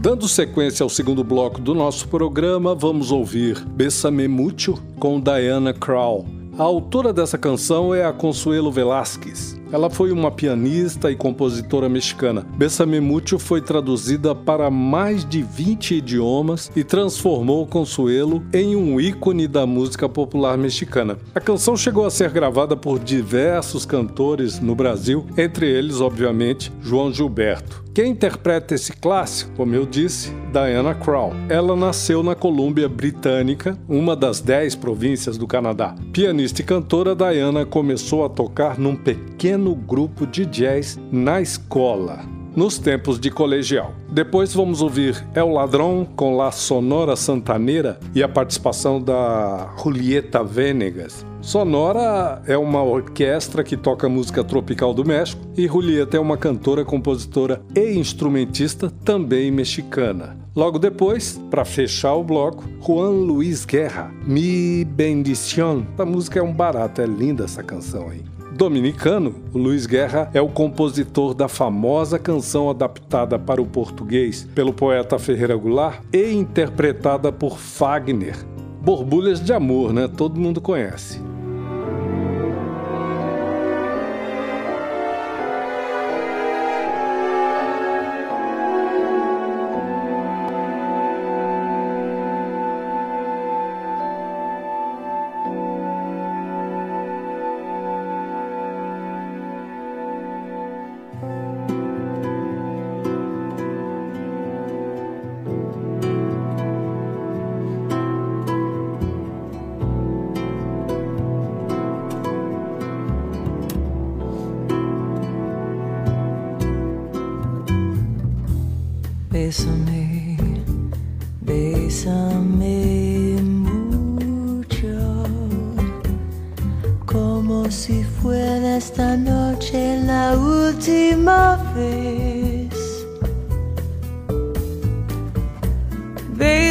Dando 0.02 0.28
sequência 0.28 0.84
ao 0.84 0.90
segundo 0.90 1.24
bloco 1.24 1.60
do 1.60 1.74
nosso 1.74 2.08
programa, 2.08 2.74
vamos 2.76 3.12
ouvir 3.12 3.60
Bessame 3.66 4.28
Mucho 4.28 4.76
com 5.00 5.20
Diana 5.20 5.74
Krall. 5.74 6.26
A 6.58 6.64
autora 6.64 7.12
dessa 7.12 7.38
canção 7.38 7.94
é 7.94 8.06
a 8.06 8.14
Consuelo 8.14 8.72
Velázquez. 8.72 9.60
Ela 9.72 9.90
foi 9.90 10.12
uma 10.12 10.32
pianista 10.32 11.12
e 11.12 11.16
compositora 11.16 11.90
mexicana. 11.90 12.46
Bessame 12.58 13.00
Mucho 13.00 13.40
foi 13.40 13.62
traduzida 13.62 14.34
para 14.36 14.70
mais 14.70 15.26
de 15.26 15.42
20 15.42 15.96
idiomas 15.96 16.72
e 16.76 16.84
transformou 16.84 17.66
Consuelo 17.66 18.44
em 18.54 18.76
um 18.76 19.00
ícone 19.00 19.48
da 19.48 19.66
música 19.66 20.08
popular 20.08 20.58
mexicana. 20.58 21.18
A 21.34 21.40
canção 21.40 21.76
chegou 21.76 22.06
a 22.06 22.12
ser 22.12 22.32
gravada 22.32 22.76
por 22.76 23.00
diversos 23.00 23.86
cantores 23.86 24.60
no 24.60 24.76
Brasil, 24.76 25.26
entre 25.38 25.70
eles, 25.70 26.02
obviamente, 26.02 26.72
João 26.82 27.12
Gilberto. 27.12 27.86
Quem 27.96 28.12
interpreta 28.12 28.76
esse 28.76 28.92
clássico, 28.92 29.52
como 29.56 29.74
eu 29.74 29.86
disse, 29.86 30.34
Diana 30.52 30.94
Krall. 30.94 31.32
Ela 31.48 31.78
nasceu 31.78 32.22
na 32.22 32.36
Colômbia 32.36 32.90
Britânica, 32.90 33.80
uma 33.88 34.18
das 34.18 34.42
dez 34.42 34.76
províncias 34.76 35.38
do 35.38 35.48
Canadá. 35.48 35.96
Pianista 36.12 36.60
e 36.60 36.66
cantora, 36.66 37.16
Diana 37.16 37.66
começou 37.66 38.26
a 38.26 38.30
tocar 38.30 38.78
num 38.78 38.98
pequeno 38.98 39.65
grupo 39.74 40.28
de 40.28 40.46
jazz 40.46 41.00
na 41.12 41.42
escola, 41.42 42.20
nos 42.56 42.78
tempos 42.78 43.20
de 43.20 43.32
colegial. 43.32 43.94
Depois 44.12 44.54
vamos 44.54 44.82
ouvir 44.82 45.26
El 45.34 45.50
Ladrão 45.50 46.06
com 46.16 46.38
La 46.38 46.52
Sonora 46.52 47.16
Santaneira 47.16 48.00
e 48.14 48.22
a 48.22 48.30
participação 48.30 49.02
da 49.02 49.74
Julieta 49.82 50.44
Venegas. 50.44 51.26
Sonora 51.42 52.42
é 52.48 52.58
uma 52.58 52.84
orquestra 52.84 53.64
que 53.64 53.78
toca 53.78 54.10
música 54.10 54.44
tropical 54.44 54.94
do 54.94 55.06
México 55.06 55.42
e 55.56 55.68
Julieta 55.68 56.18
é 56.18 56.20
uma 56.20 56.38
cantora, 56.38 56.84
compositora 56.84 57.62
e 57.76 57.98
instrumentista 57.98 58.90
também 59.04 59.52
mexicana. 59.52 60.38
Logo 60.56 60.80
depois, 60.80 61.40
para 61.52 61.66
fechar 61.66 62.16
o 62.16 62.24
bloco, 62.24 62.64
Juan 62.82 63.10
Luiz 63.10 63.66
Guerra, 63.66 64.10
Mi 64.26 64.86
Bendición. 64.86 65.86
A 65.98 66.06
música 66.06 66.40
é 66.40 66.42
um 66.42 66.54
barato, 66.54 67.02
é 67.02 67.06
linda 67.06 67.44
essa 67.44 67.62
canção 67.62 68.10
aí. 68.10 68.35
Dominicano, 68.56 69.36
Luiz 69.54 69.86
Guerra 69.86 70.32
é 70.34 70.40
o 70.40 70.48
compositor 70.48 71.34
da 71.34 71.50
famosa 71.50 72.18
canção 72.18 72.70
adaptada 72.70 73.38
para 73.38 73.62
o 73.62 73.66
português 73.66 74.48
pelo 74.56 74.72
poeta 74.72 75.20
Ferreira 75.20 75.58
Goulart 75.58 76.02
e 76.14 76.32
interpretada 76.32 77.34
por 77.34 77.60
Fagner. 77.60 78.46
Borbulhas 78.82 79.44
de 79.44 79.52
Amor, 79.52 79.92
né? 79.92 80.08
Todo 80.08 80.40
mundo 80.40 80.62
conhece. 80.62 81.20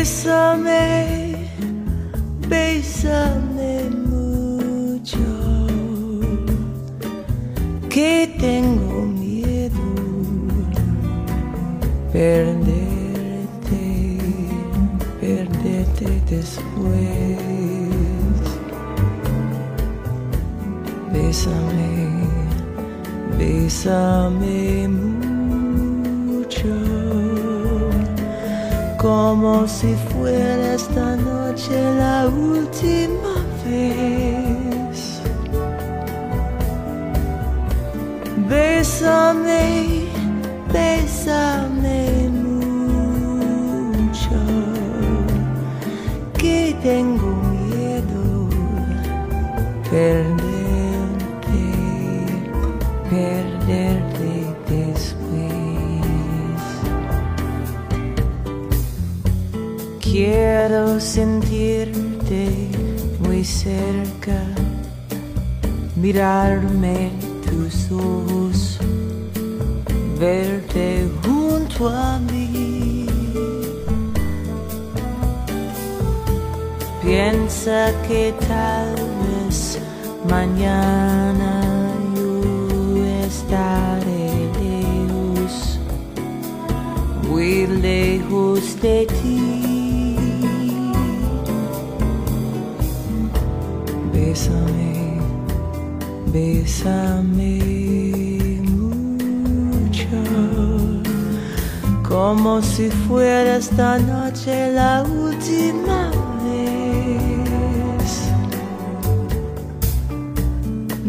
Bésame, 0.05 1.35
bésame 2.47 3.89
mucho, 4.07 5.31
que 7.89 8.31
tengo 8.39 9.07
miedo 9.07 9.87
perderte, 12.13 13.79
perderte 15.23 16.07
después. 16.29 17.39
Bésame, 21.15 21.95
bésame 23.39 24.89
mucho, 24.89 25.04
como 29.35 29.66
si 29.66 29.97
fuera 30.12 30.74
esta 30.74 31.16
noche 31.16 31.72
la 31.99 32.28
última 32.28 33.35
vez. 33.66 35.20
Bésame, 38.49 40.05
bésame 40.72 42.28
mucho, 42.30 43.51
que 46.39 46.76
tengo 46.80 47.30
miedo 47.66 48.49
perderte, 49.91 50.34
mirarme 66.05 67.11
tus 67.47 67.91
ojos 67.91 68.79
verte 70.21 71.09
junto 71.23 71.89
a 71.89 72.19
mí. 72.19 73.07
Piensa 77.03 77.91
que 78.07 78.35
tal 78.49 78.95
vez 79.23 79.79
Mañana 80.29 81.61
yo 82.17 83.05
estaré 83.27 84.49
lejos, 84.59 85.79
muy 87.29 87.67
lejos 87.67 88.81
de 88.81 89.07
ti. 89.07 89.34
Como 102.35 102.61
si 102.62 102.91
fuera 102.91 103.59
esta 103.59 103.97
noche 103.97 104.72
la 104.72 105.05
última 105.05 106.11
vez. 106.43 108.12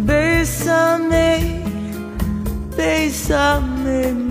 Bésame, 0.06 1.64
bésame 2.78 4.25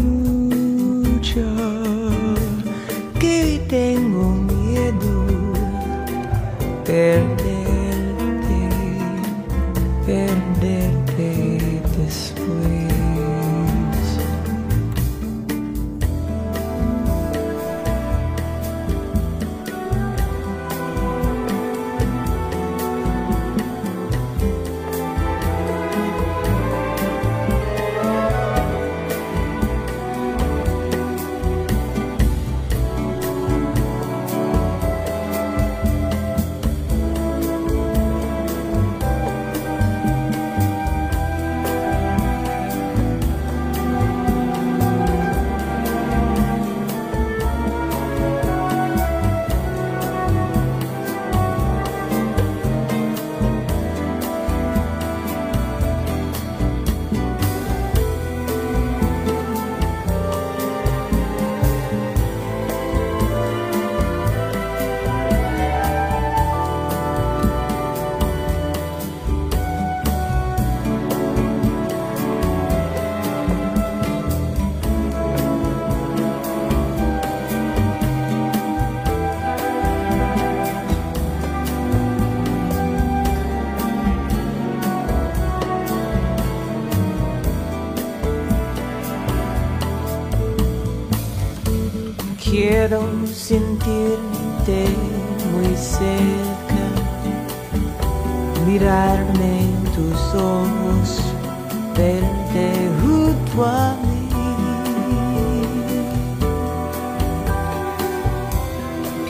Quiero 92.87 93.09
sentirte 93.33 94.85
muy 95.53 95.75
cerca, 95.75 96.85
mirarme 98.67 99.61
en 99.63 99.85
tus 99.95 100.21
ojos, 100.35 101.19
verte 101.97 102.91
junto 103.01 103.65
a 103.65 103.97
mí. 104.05 104.29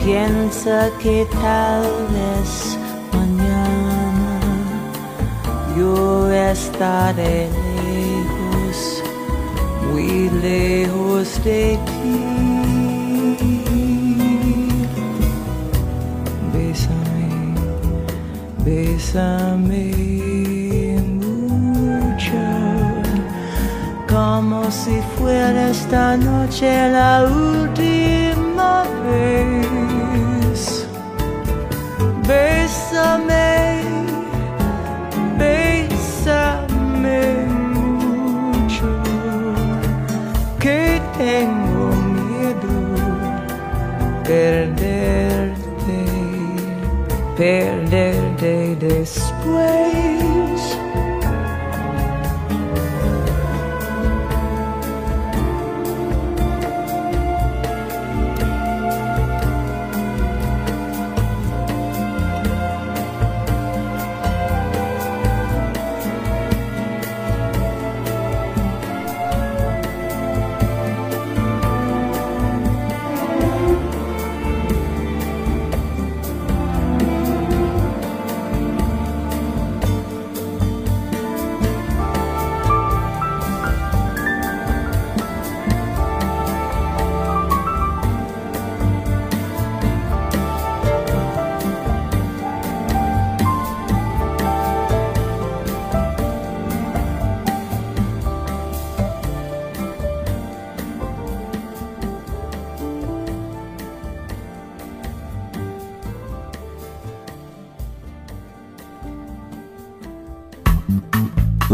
Piensa 0.03 0.91
que 1.01 1.25
tal 1.41 1.83
vez 2.11 2.77
mañana 3.13 4.41
yo 5.77 6.29
estaré 6.29 7.47
lejos, 7.87 9.01
muy 9.93 10.29
lejos 10.41 11.41
de 11.45 11.79
ti. 11.85 12.54
Bésame 18.65 19.91
mucho, 21.21 22.45
como 24.09 24.71
si 24.71 24.99
fuera 25.17 25.69
esta 25.69 26.17
noche 26.17 26.89
la 26.89 27.25
última 27.25 28.83
vez. 29.05 30.87
Bésame, 32.27 33.83
bésame 35.37 37.21
mucho, 37.75 38.89
que 40.59 40.99
tengo 41.19 41.85
miedo 42.17 42.73
perderte, 44.23 45.99
perderte 47.37 48.24
después. 48.87 49.84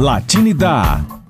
Latinidá. 0.01 1.20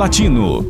Latino. 0.00 0.69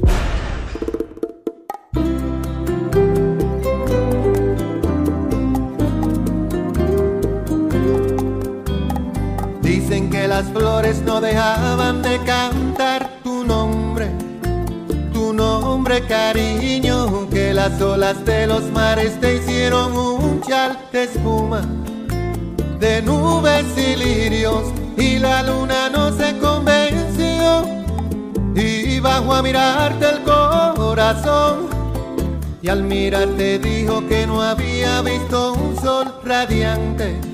Y 32.63 32.69
al 32.69 32.83
mirarte 32.83 33.59
dijo 33.59 34.07
que 34.07 34.27
no 34.27 34.43
había 34.43 35.03
visto 35.03 35.55
un 35.55 35.77
sol 35.81 36.15
radiante 36.25 37.31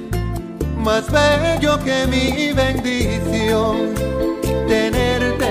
más 0.86 1.10
bello 1.10 1.78
que 1.84 2.06
mi 2.06 2.52
bendición. 2.52 3.92
Tenerte, 4.68 5.50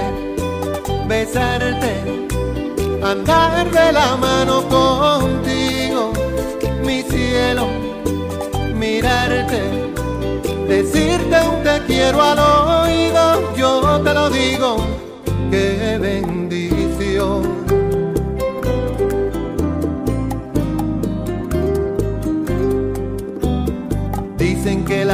besarte, 1.09 1.93
andar 3.03 3.69
de 3.69 3.91
la 3.91 4.15
mano 4.15 4.63
contigo, 4.69 6.13
mi 6.85 7.01
cielo, 7.01 7.67
mirarte, 8.73 9.61
decirte 10.69 11.37
un 11.49 11.63
te 11.63 11.81
quiero 11.85 12.21
al 12.21 12.39
oído, 12.39 13.55
yo 13.57 14.01
te 14.05 14.13
lo 14.13 14.29
digo, 14.29 14.77
qué 15.51 15.97
bendición. 15.99 16.34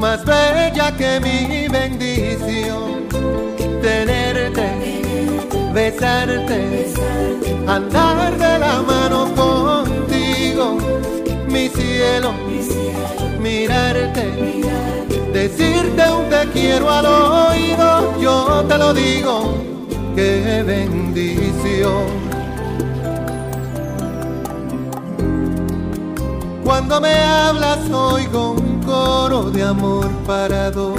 más 0.00 0.24
bella 0.24 0.96
que 0.96 1.20
mi 1.20 1.68
bendición. 1.68 3.06
Tenerte, 3.82 4.66
besarte, 5.74 6.94
andar 7.66 8.32
de 8.38 8.58
la 8.58 8.82
mano 8.82 9.28
contigo, 9.34 10.78
mi 11.46 11.68
cielo, 11.68 12.32
mirarte, 13.38 14.26
decirte 15.34 16.02
un 16.10 16.28
te 16.30 16.48
quiero 16.52 16.90
al 16.90 17.06
oído, 17.06 18.20
yo 18.20 18.64
te 18.66 18.78
lo 18.78 18.94
digo, 18.94 19.54
qué 20.16 20.62
bendición. 20.66 22.20
Cuando 26.64 27.00
me 27.00 27.12
hablas 27.12 27.90
oigo 27.90 28.69
coro 28.84 29.50
de 29.50 29.62
amor 29.62 30.08
para 30.26 30.70
dos. 30.70 30.98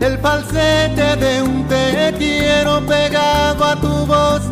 El 0.00 0.18
falsete 0.18 1.16
de 1.16 1.42
un 1.42 1.64
te 1.68 2.14
quiero 2.18 2.80
pegado 2.86 3.64
a 3.64 3.76
tu 3.76 4.06
voz. 4.06 4.42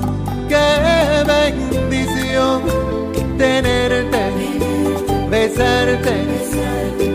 Qué 0.48 1.24
bendición 1.26 2.62
tenerte, 3.36 4.32
besarte, 5.30 6.16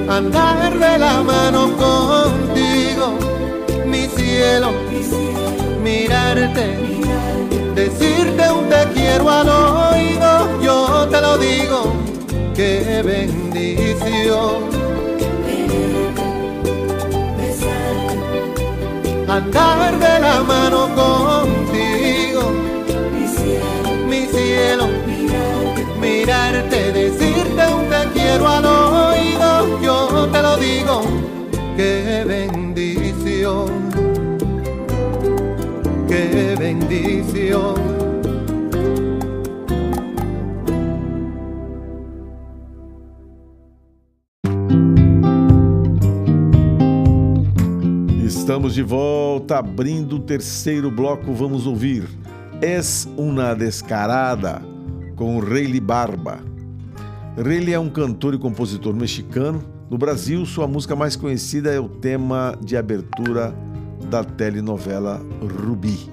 andar 0.10 0.74
de 0.78 0.98
la 0.98 1.22
mano 1.24 1.72
contigo, 1.78 3.18
mi 3.86 4.08
cielo, 4.08 4.72
mirarte, 5.84 6.78
decirte 7.76 8.52
un 8.52 8.70
te 8.70 8.84
quiero 8.94 9.30
al 9.30 9.50
oído, 9.50 10.62
yo 10.62 11.08
te 11.10 11.22
lo 11.22 11.38
digo, 11.38 11.94
qué 12.56 13.02
bendición. 13.04 14.70
Andar 19.28 19.98
de 19.98 20.20
la 20.20 20.44
mano 20.44 20.90
contigo, 20.94 22.52
mi 24.10 24.26
cielo, 24.28 24.88
mirarte, 26.02 26.92
decirte 26.92 27.74
un 27.74 27.90
te 27.90 28.10
quiero 28.14 28.48
al 28.48 28.66
oído, 28.66 29.82
yo 29.82 30.28
te 30.34 30.42
lo 30.42 30.58
digo, 30.58 31.02
qué 31.78 32.26
bendición, 32.28 33.70
qué 36.10 36.56
bendición. 36.60 37.91
Estamos 48.42 48.74
de 48.74 48.82
volta, 48.82 49.60
abrindo 49.60 50.16
o 50.16 50.20
terceiro 50.20 50.90
bloco, 50.90 51.32
vamos 51.32 51.68
ouvir 51.68 52.10
Es 52.60 53.08
una 53.16 53.54
descarada 53.54 54.64
com 55.16 55.40
Rayleigh 55.40 55.80
Barba. 55.80 56.40
Rayleigh 57.38 57.74
é 57.74 57.80
um 57.80 57.88
cantor 57.88 58.34
e 58.34 58.40
compositor 58.40 58.96
mexicano. 58.96 59.64
No 59.92 59.96
Brasil, 59.96 60.44
sua 60.48 60.68
música 60.68 60.96
mais 60.96 61.16
conhecida 61.16 61.72
é 61.72 61.80
o 61.80 61.88
tema 61.88 62.58
de 62.66 62.76
abertura 62.76 63.54
da 64.10 64.24
telenovela 64.24 65.22
Rubi. 65.40 66.10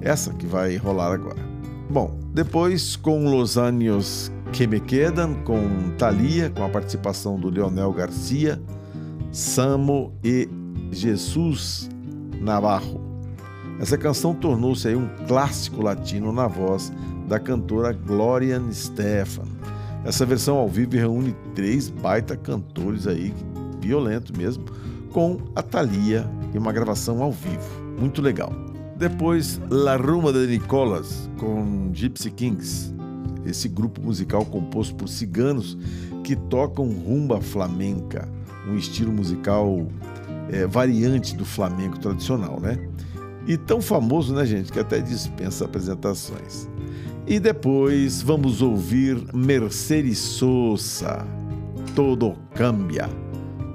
Essa 0.00 0.32
que 0.34 0.46
vai 0.46 0.76
rolar 0.76 1.12
agora. 1.12 1.42
Bom, 1.90 2.16
depois 2.32 2.94
com 2.94 3.28
Los 3.28 3.58
Años 3.58 4.30
que 4.52 4.68
me 4.68 4.78
quedan, 4.78 5.34
com 5.42 5.90
Thalia, 5.98 6.48
com 6.48 6.62
a 6.62 6.68
participação 6.68 7.40
do 7.40 7.50
Leonel 7.50 7.92
Garcia, 7.92 8.62
Samo 9.32 10.12
e 10.22 10.48
Jesus 10.90 11.88
Navarro. 12.40 13.00
Essa 13.80 13.98
canção 13.98 14.34
tornou-se 14.34 14.94
um 14.94 15.08
clássico 15.26 15.82
latino 15.82 16.32
na 16.32 16.46
voz 16.46 16.92
da 17.28 17.38
cantora 17.38 17.92
Gloria 17.92 18.62
Stefan. 18.70 19.44
Essa 20.04 20.26
versão 20.26 20.56
ao 20.56 20.68
vivo 20.68 20.92
reúne 20.92 21.34
três 21.54 21.88
baita 21.88 22.36
cantores 22.36 23.06
aí, 23.06 23.32
violento 23.80 24.36
mesmo, 24.36 24.64
com 25.12 25.38
a 25.56 25.62
Thalia 25.62 26.28
e 26.52 26.58
uma 26.58 26.72
gravação 26.72 27.22
ao 27.22 27.32
vivo. 27.32 27.82
Muito 27.98 28.20
legal. 28.20 28.52
Depois, 28.96 29.60
La 29.70 29.96
Ruma 29.96 30.32
de 30.32 30.46
Nicolas, 30.46 31.28
com 31.38 31.90
Gypsy 31.92 32.30
Kings, 32.30 32.94
esse 33.44 33.68
grupo 33.68 34.00
musical 34.00 34.44
composto 34.44 34.94
por 34.94 35.08
ciganos 35.08 35.76
que 36.22 36.36
tocam 36.36 36.86
rumba 36.86 37.40
flamenca, 37.40 38.28
um 38.68 38.76
estilo 38.76 39.12
musical 39.12 39.86
é, 40.50 40.66
variante 40.66 41.36
do 41.36 41.44
flamenco 41.44 41.98
tradicional, 41.98 42.60
né? 42.60 42.78
E 43.46 43.56
tão 43.56 43.80
famoso, 43.80 44.34
né, 44.34 44.44
gente, 44.46 44.72
que 44.72 44.78
até 44.78 45.00
dispensa 45.00 45.64
apresentações. 45.64 46.68
E 47.26 47.38
depois 47.38 48.22
vamos 48.22 48.62
ouvir 48.62 49.22
Mercedes 49.34 50.18
Sosa, 50.18 51.26
Todo 51.94 52.34
Cambia, 52.54 53.08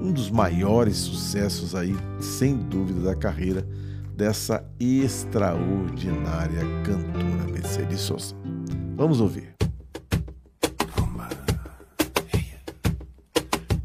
um 0.02 0.12
dos 0.12 0.30
maiores 0.30 0.98
sucessos 0.98 1.76
aí, 1.76 1.96
sem 2.20 2.56
dúvida, 2.56 3.02
da 3.02 3.16
carreira 3.16 3.68
dessa 4.16 4.64
extraordinária 4.80 6.62
cantora 6.84 7.52
Mercedes 7.52 8.02
Sosa. 8.02 8.36
Vamos 8.96 9.20
ouvir. 9.22 9.56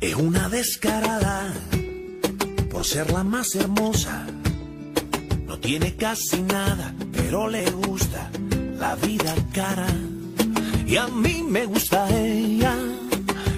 Es 0.00 0.14
una 0.16 0.50
descarada 0.50 1.54
por 2.74 2.84
ser 2.84 3.12
la 3.12 3.22
más 3.22 3.54
hermosa. 3.54 4.26
No 5.46 5.58
tiene 5.60 5.94
casi 5.94 6.42
nada, 6.42 6.92
pero 7.12 7.48
le 7.48 7.70
gusta 7.70 8.28
la 8.76 8.96
vida 8.96 9.32
cara. 9.52 9.86
Y 10.84 10.96
a 10.96 11.06
mí 11.06 11.44
me 11.48 11.66
gusta 11.66 12.08
ella, 12.10 12.74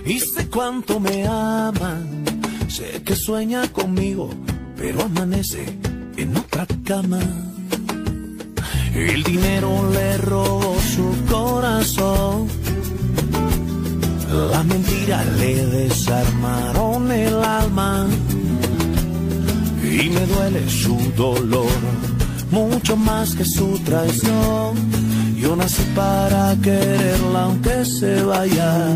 y 0.04 0.20
sé 0.20 0.48
cuánto 0.48 1.00
me 1.00 1.26
ama. 1.26 1.98
Sé 2.68 3.02
que 3.04 3.16
sueña 3.16 3.66
conmigo, 3.72 4.28
pero 4.76 5.02
amanece 5.02 5.64
en 6.18 6.36
otra 6.36 6.66
cama. 6.84 7.20
El 8.94 9.22
dinero 9.22 9.90
le 9.92 10.18
robó 10.18 10.76
su 10.94 11.06
corazón. 11.30 12.48
La 14.52 14.62
mentira 14.62 15.24
le 15.38 15.66
desarmaron 15.66 17.10
el 17.10 17.34
alma 17.42 18.06
y 19.98 20.10
me 20.10 20.26
duele 20.26 20.68
su 20.68 20.96
dolor 21.16 21.70
mucho 22.50 22.96
más 22.96 23.34
que 23.34 23.44
su 23.44 23.78
traición. 23.80 24.74
Yo 25.36 25.56
nací 25.56 25.82
para 25.94 26.56
quererla 26.62 27.44
aunque 27.44 27.84
se 27.84 28.22
vaya. 28.22 28.94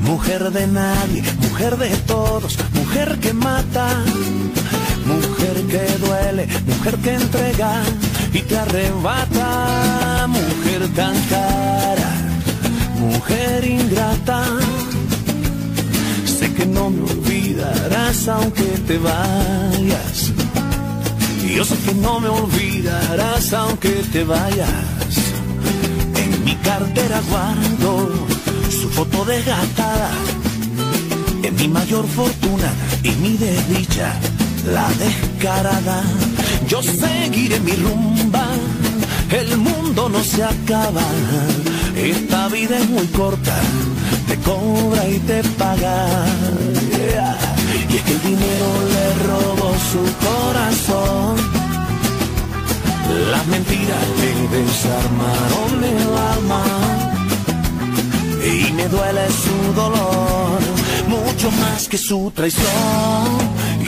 Mujer 0.00 0.50
de 0.50 0.66
nadie, 0.68 1.22
mujer 1.40 1.76
de 1.76 1.88
todos, 2.06 2.56
mujer 2.74 3.18
que 3.20 3.32
mata, 3.32 3.88
mujer 5.04 5.56
que 5.72 6.06
duele, 6.06 6.46
mujer 6.66 6.96
que 6.98 7.14
entrega 7.14 7.82
y 8.32 8.40
te 8.40 8.56
arrebata, 8.56 10.26
mujer 10.28 10.88
tan 10.94 11.16
cara, 11.28 12.10
mujer 13.00 13.64
ingrata. 13.64 14.44
Que 16.56 16.64
no 16.64 16.88
me 16.88 17.02
olvidarás 17.02 18.28
aunque 18.28 18.64
te 18.86 18.98
vayas. 18.98 20.32
Yo 21.54 21.64
sé 21.64 21.76
que 21.84 21.94
no 21.94 22.18
me 22.18 22.28
olvidarás 22.28 23.52
aunque 23.52 23.90
te 24.12 24.24
vayas. 24.24 24.70
En 26.14 26.44
mi 26.44 26.54
cartera 26.56 27.20
guardo 27.28 28.10
su 28.70 28.88
foto 28.88 29.24
desgastada. 29.26 30.10
En 31.42 31.54
mi 31.56 31.68
mayor 31.68 32.06
fortuna 32.08 32.72
y 33.02 33.10
mi 33.22 33.36
desdicha, 33.36 34.14
la 34.72 34.88
descarada. 35.04 36.02
Yo 36.68 36.82
seguiré 36.82 37.60
mi 37.60 37.72
rumba, 37.72 38.46
el 39.30 39.58
mundo 39.58 40.08
no 40.08 40.24
se 40.24 40.42
acaba. 40.42 41.04
Esta 41.96 42.48
vida 42.48 42.76
es 42.78 42.88
muy 42.90 43.06
corta, 43.06 43.56
te 44.28 44.36
cobra 44.40 45.08
y 45.08 45.18
te 45.20 45.42
paga. 45.58 46.06
Y 47.90 47.96
es 47.96 48.02
que 48.02 48.12
el 48.12 48.22
dinero 48.22 48.68
le 48.94 49.06
robó 49.26 49.74
su 49.90 50.02
corazón. 50.26 51.36
Las 53.30 53.46
mentiras 53.46 54.04
le 54.20 54.58
desarmaron 54.58 55.84
el 55.84 56.16
alma. 56.34 56.64
Y 58.44 58.72
me 58.72 58.88
duele 58.88 59.26
su 59.30 59.72
dolor, 59.72 60.60
mucho 61.08 61.50
más 61.52 61.88
que 61.88 61.96
su 61.96 62.30
traición. 62.34 62.66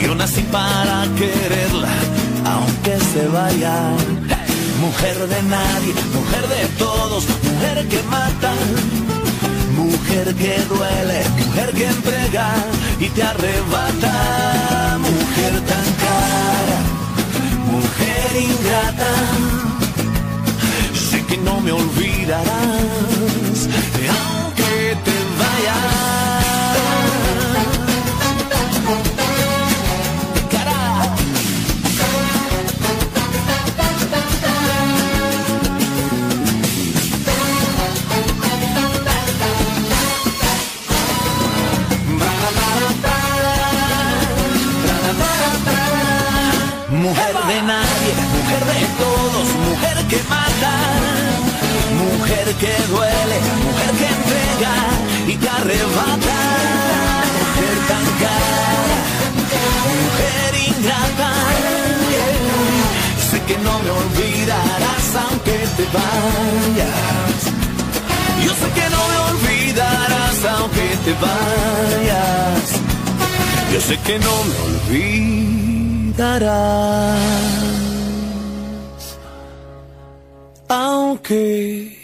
Yo 0.01 0.15
nací 0.15 0.41
para 0.51 1.05
quererla, 1.15 1.93
aunque 2.43 2.97
se 3.13 3.27
vaya. 3.27 4.38
Mujer 4.79 5.27
de 5.27 5.43
nadie, 5.43 5.93
mujer 6.13 6.47
de 6.47 6.67
todos, 6.77 7.25
mujer 7.43 7.87
que 7.89 8.01
mata. 8.03 8.53
Mujer 9.75 10.33
que 10.35 10.61
duele, 10.69 11.19
mujer 11.37 11.73
que 11.73 11.85
entrega 11.87 12.53
y 12.99 13.09
te 13.09 13.23
arrebata. 13.23 14.97
Mujer 14.99 15.53
tan 15.71 15.87
cara, 16.05 16.79
mujer 17.73 18.29
ingrata. 18.47 19.11
Sé 20.93 21.25
que 21.25 21.37
no 21.37 21.59
me 21.59 21.71
olvidarás, 21.73 22.47
aunque 23.75 24.38
de 47.49 47.61
nadie, 47.63 48.13
mujer 48.37 48.63
de 48.73 48.81
todos, 49.03 49.47
mujer 49.69 49.97
que 50.07 50.19
mata, 50.29 50.73
mujer 52.03 52.47
que 52.61 52.73
duele, 52.93 53.37
mujer 53.65 53.91
que 53.99 54.07
entrega 54.17 54.75
y 55.27 55.35
te 55.35 55.49
arrebata, 55.49 56.39
mujer 57.39 57.75
tan 57.89 58.05
cara, 58.23 58.97
mujer 59.97 60.51
ingrata. 60.69 61.31
Sé 63.31 63.41
que 63.47 63.57
no 63.65 63.73
me 63.83 63.91
olvidarás 64.01 65.07
aunque 65.23 65.57
te 65.77 65.85
vayas. 65.97 67.39
Yo 68.45 68.51
sé 68.61 68.67
que 68.77 68.87
no 68.95 69.01
me 69.11 69.17
olvidarás 69.31 70.37
aunque 70.55 70.87
te 71.05 71.13
vayas. 71.25 72.65
Yo 73.73 73.81
sé 73.81 73.97
que 74.05 74.19
no 74.19 74.35
me 74.49 74.55
olvidarás. 74.67 75.68
darás, 76.19 77.17
aunque 80.67 81.97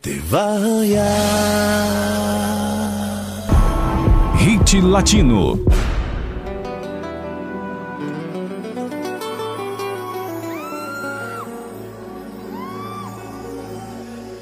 te 0.00 0.20
vayas. 0.28 1.06
Hit 4.40 4.82
Latino. 4.82 5.60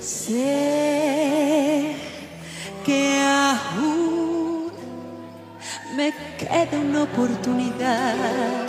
Sé 0.01 1.95
que 2.87 3.01
aún 3.23 4.73
me 5.95 6.15
queda 6.39 6.79
una 6.79 7.03
oportunidad 7.03 8.68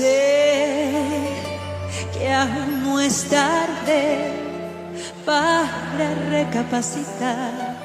sé 0.00 1.02
que 2.12 2.32
aún 2.32 2.82
no 2.84 3.00
es 3.00 3.24
tarde 3.28 4.32
para 5.26 6.14
recapacitar. 6.30 7.80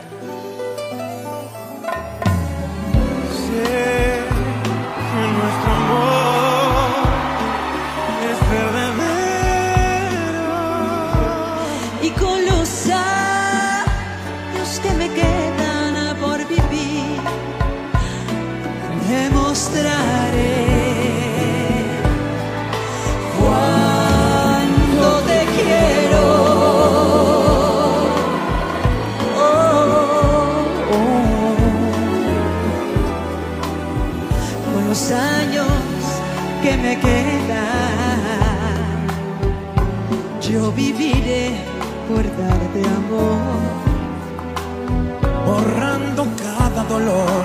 dolor, 46.90 47.44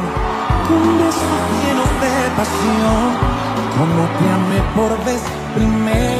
con 0.68 0.99
besos 0.99 1.43
llenos 1.62 1.91
de 2.03 2.14
pasión, 2.36 3.09
como 3.76 4.03
te 4.18 4.26
amé 4.30 4.61
por 4.74 5.05
vez 5.05 5.22
primera. 5.55 6.20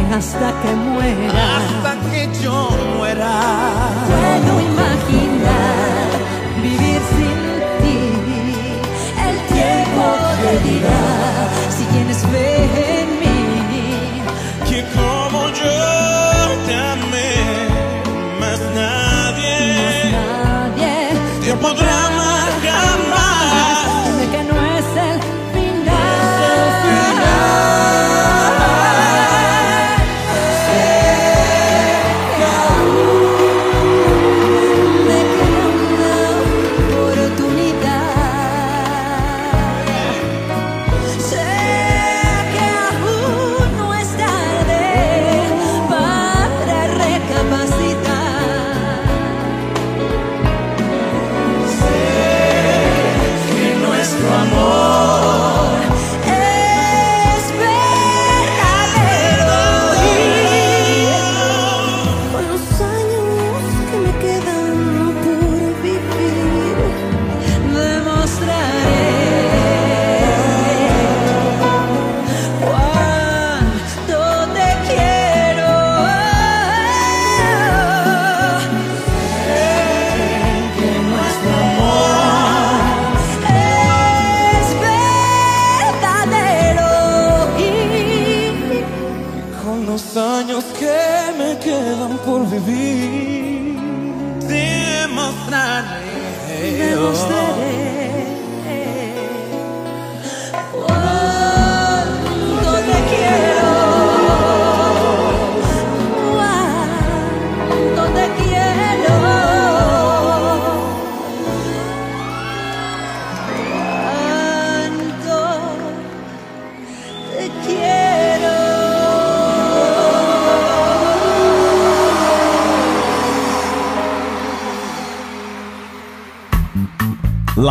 hasta 0.00 0.52
que 0.62 0.72
muera. 0.74 1.56
Hasta 1.56 2.10
que 2.10 2.28
yo 2.42 2.68
muera. 2.96 3.40
Bueno, 4.08 4.83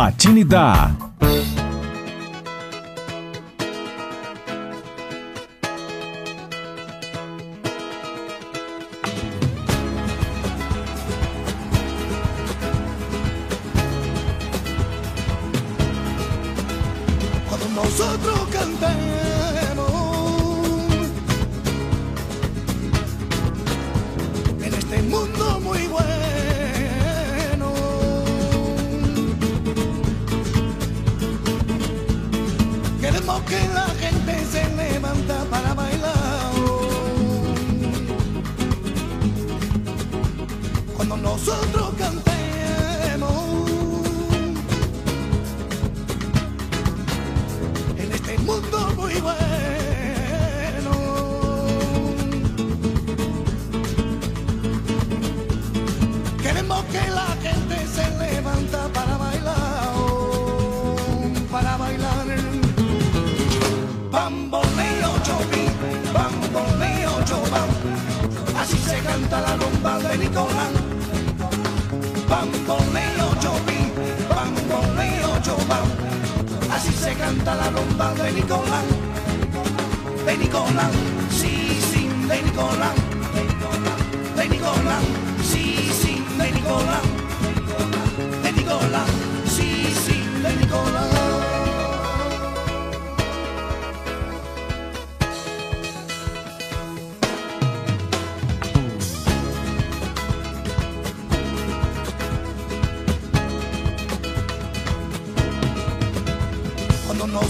Patine 0.04 0.44
dá. 0.44 0.93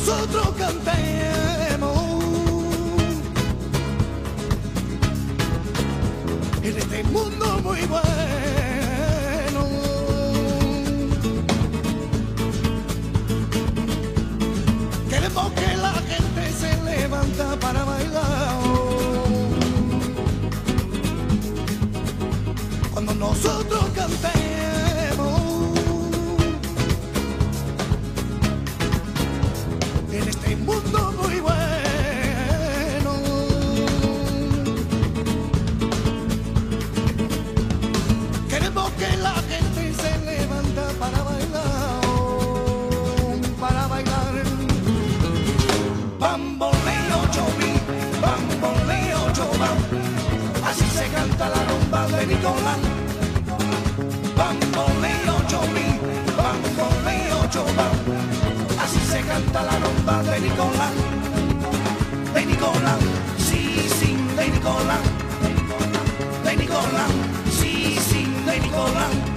nosotros 0.06 0.48
cantemos. 0.58 2.24
En 6.62 6.76
este 6.76 7.04
mundo 7.04 7.60
muy 7.62 7.80
bueno. 7.86 8.13
Yolan, 52.44 52.80
Bamboleo 54.36 55.36
Cholín, 55.48 55.98
Bamboleo 56.36 57.40
Cholán. 57.48 57.96
Así 58.82 59.00
se 59.10 59.20
canta 59.22 59.62
la 59.62 59.78
rumba 59.78 60.22
de 60.24 60.40
Nicolás, 60.40 60.92
de 62.34 62.44
Nicolás, 62.44 62.98
sí, 63.38 63.88
sí, 63.98 64.14
de 64.36 64.48
Nicolás, 64.50 65.04
de 66.44 66.56
Nicolás, 66.56 67.12
sí, 67.58 67.96
sí, 68.10 68.26
de 68.44 68.60
Nicolás. 68.60 69.33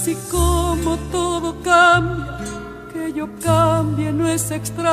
así 0.00 0.16
como 0.30 0.96
todo 1.12 1.60
cambia, 1.62 2.38
que 2.90 3.12
yo 3.12 3.28
cambie 3.44 4.10
no 4.10 4.26
es 4.26 4.50
extraño. 4.50 4.89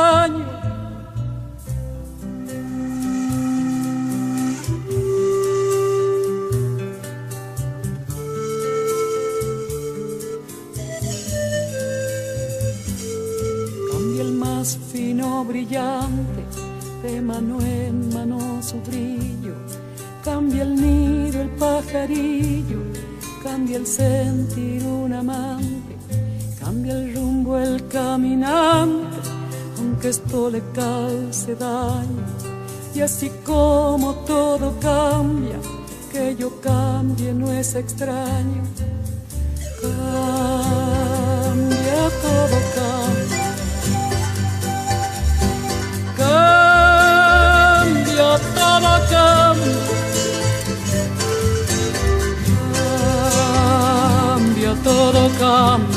Y 32.98 33.02
así 33.02 33.30
como 33.46 34.16
todo 34.26 34.74
cambia, 34.80 35.60
que 36.12 36.36
yo 36.36 36.60
cambie 36.60 37.32
no 37.32 37.54
es 37.54 37.76
extraño. 37.76 38.64
Cambia, 39.80 40.90
todo 42.24 42.58
cambia. 42.74 43.54
Cambia, 47.38 48.30
todo 48.56 48.92
cambia. 49.12 49.78
Cambia, 54.34 54.72
todo 54.84 55.30
cambia. 55.38 55.97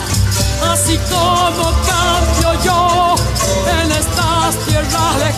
así 0.83 0.97
como 0.97 1.71
cambio 1.85 2.63
yo 2.63 3.15
en 3.81 3.91
estas 3.91 4.55
tierras 4.65 5.30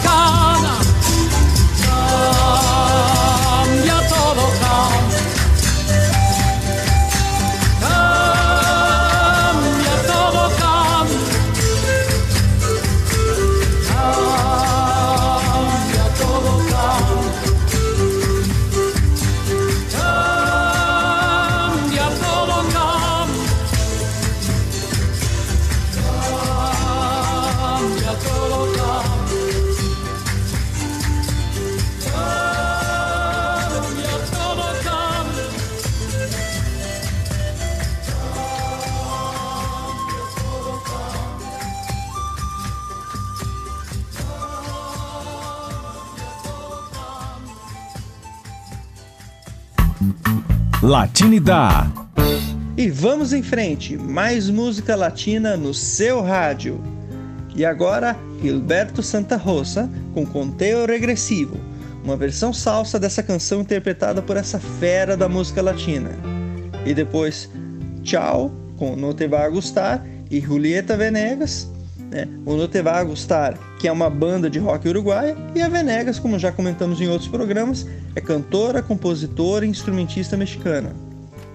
Latinidade. 51.23 51.93
E 52.75 52.89
vamos 52.89 53.31
em 53.31 53.41
frente, 53.41 53.97
mais 53.97 54.49
música 54.49 54.93
latina 54.93 55.55
no 55.55 55.73
seu 55.73 56.21
rádio. 56.21 56.83
E 57.55 57.63
agora, 57.63 58.17
Gilberto 58.41 59.01
Santa 59.01 59.37
Rosa 59.37 59.89
com 60.13 60.25
Conteo 60.25 60.85
Regressivo, 60.85 61.55
uma 62.03 62.17
versão 62.17 62.51
salsa 62.51 62.99
dessa 62.99 63.23
canção 63.23 63.61
interpretada 63.61 64.21
por 64.21 64.35
essa 64.35 64.59
fera 64.59 65.15
da 65.15 65.29
música 65.29 65.61
latina. 65.61 66.09
E 66.85 66.93
depois, 66.93 67.49
Tchau 68.03 68.51
com 68.75 68.97
No 68.97 69.13
Te 69.13 69.25
Va 69.25 69.47
Gustar 69.47 70.05
e 70.29 70.41
Julieta 70.41 70.97
Venegas, 70.97 71.69
né? 72.11 72.27
o 72.45 72.55
No 72.55 72.67
Te 72.67 72.81
Va 72.81 73.01
Gustar, 73.01 73.57
que 73.79 73.87
é 73.87 73.91
uma 73.93 74.09
banda 74.09 74.49
de 74.49 74.59
rock 74.59 74.89
uruguaia, 74.89 75.37
e 75.55 75.61
a 75.61 75.69
Venegas, 75.69 76.19
como 76.19 76.37
já 76.37 76.51
comentamos 76.51 76.99
em 76.99 77.07
outros 77.07 77.29
programas, 77.29 77.87
é 78.13 78.19
cantora, 78.19 78.83
compositora 78.83 79.65
e 79.65 79.69
instrumentista 79.69 80.35
mexicana. 80.35 80.93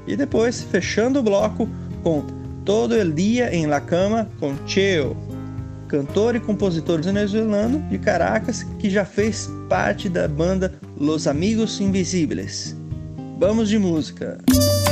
E 0.08 0.16
depois, 0.16 0.62
fechando 0.62 1.20
o 1.20 1.22
bloco 1.22 1.68
com 2.02 2.24
Todo 2.64 2.94
el 2.94 3.12
Dia 3.12 3.54
em 3.54 3.66
La 3.66 3.80
Cama 3.80 4.28
com 4.40 4.54
Cheo, 4.66 5.16
cantor 5.86 6.34
e 6.34 6.40
compositor 6.40 7.02
venezuelano 7.02 7.78
de 7.88 7.98
Caracas 7.98 8.62
que 8.78 8.90
já 8.90 9.04
fez 9.04 9.48
parte 9.68 10.08
da 10.08 10.26
banda 10.26 10.74
Los 10.98 11.26
Amigos 11.26 11.80
Invisíveis. 11.80 12.74
Vamos 13.38 13.68
de 13.68 13.78
música. 13.78 14.38
Y 14.50 14.87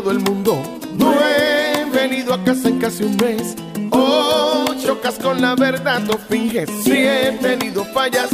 todo 0.00 0.12
el 0.12 0.20
mundo. 0.20 0.62
No 0.96 1.12
he 1.12 1.84
venido 1.90 2.32
a 2.32 2.42
casa 2.42 2.68
en 2.68 2.78
casi 2.78 3.04
un 3.04 3.16
mes. 3.16 3.54
Oh, 3.90 4.64
chocas 4.82 5.18
con 5.18 5.42
la 5.42 5.54
verdad, 5.54 6.00
no 6.00 6.16
finges. 6.16 6.70
Si 6.82 6.92
he 6.92 7.32
tenido 7.32 7.84
fallas, 7.84 8.30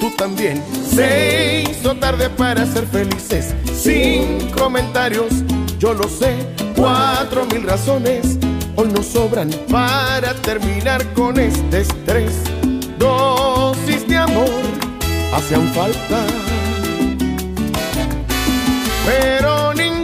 tú 0.00 0.10
también. 0.16 0.60
Se 0.84 1.66
hizo 1.70 1.94
tarde 1.94 2.28
para 2.30 2.66
ser 2.66 2.86
felices. 2.86 3.54
Sin 3.72 4.50
comentarios, 4.50 5.32
yo 5.78 5.94
lo 5.94 6.08
sé. 6.08 6.34
Cuatro 6.74 7.46
mil 7.46 7.62
razones 7.62 8.36
hoy 8.74 8.88
nos 8.88 9.06
sobran 9.06 9.50
para 9.70 10.34
terminar 10.34 11.04
con 11.14 11.38
este 11.38 11.82
estrés. 11.82 12.32
Dosis 12.98 14.08
de 14.08 14.16
amor 14.16 14.50
hacían 15.32 15.68
falta 15.74 16.24
pero 19.04 19.74
ninguno 19.74 20.03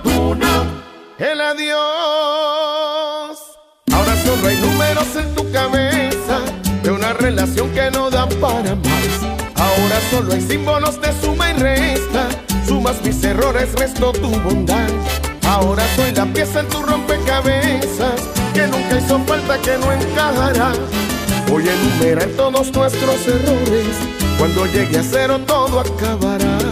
el 1.21 1.39
adiós. 1.39 1.77
Ahora 3.93 4.15
solo 4.25 4.47
hay 4.47 4.57
números 4.57 5.15
en 5.15 5.35
tu 5.35 5.51
cabeza 5.51 6.39
de 6.81 6.91
una 6.91 7.13
relación 7.13 7.69
que 7.71 7.91
no 7.91 8.09
da 8.09 8.27
para 8.27 8.75
más. 8.75 9.21
Ahora 9.55 9.99
solo 10.09 10.33
hay 10.33 10.41
símbolos 10.41 10.99
de 10.99 11.13
suma 11.21 11.51
y 11.51 11.53
resta. 11.53 12.27
Sumas 12.67 13.01
mis 13.03 13.23
errores, 13.23 13.71
resto 13.73 14.11
tu 14.13 14.29
bondad. 14.29 14.89
Ahora 15.47 15.83
soy 15.95 16.11
la 16.11 16.25
pieza 16.25 16.61
en 16.61 16.67
tu 16.69 16.81
rompecabezas 16.81 18.21
que 18.53 18.65
nunca 18.67 18.97
hizo 18.97 19.19
falta, 19.25 19.59
que 19.59 19.77
no 19.77 19.91
encajará. 19.91 20.71
Voy 21.47 21.69
a 21.69 21.73
enumerar 21.73 22.29
todos 22.29 22.71
nuestros 22.71 23.27
errores. 23.27 23.95
Cuando 24.39 24.65
llegue 24.65 24.97
a 24.97 25.03
cero 25.03 25.39
todo 25.45 25.81
acabará. 25.81 26.70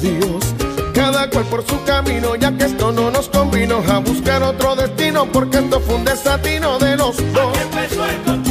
adiós. 0.00 0.54
Cada 0.94 1.28
cual 1.30 1.44
por 1.44 1.64
su 1.66 1.82
camino, 1.84 2.34
ya 2.36 2.56
que 2.56 2.64
esto 2.64 2.92
no 2.92 3.10
nos 3.10 3.28
convino 3.28 3.82
a 3.88 3.98
buscar 3.98 4.42
otro 4.42 4.76
destino, 4.76 5.26
porque 5.26 5.58
esto 5.58 5.80
fue 5.80 5.94
un 5.96 6.04
desatino 6.04 6.78
de 6.78 6.96
los 6.96 7.16
dos. 7.32 8.49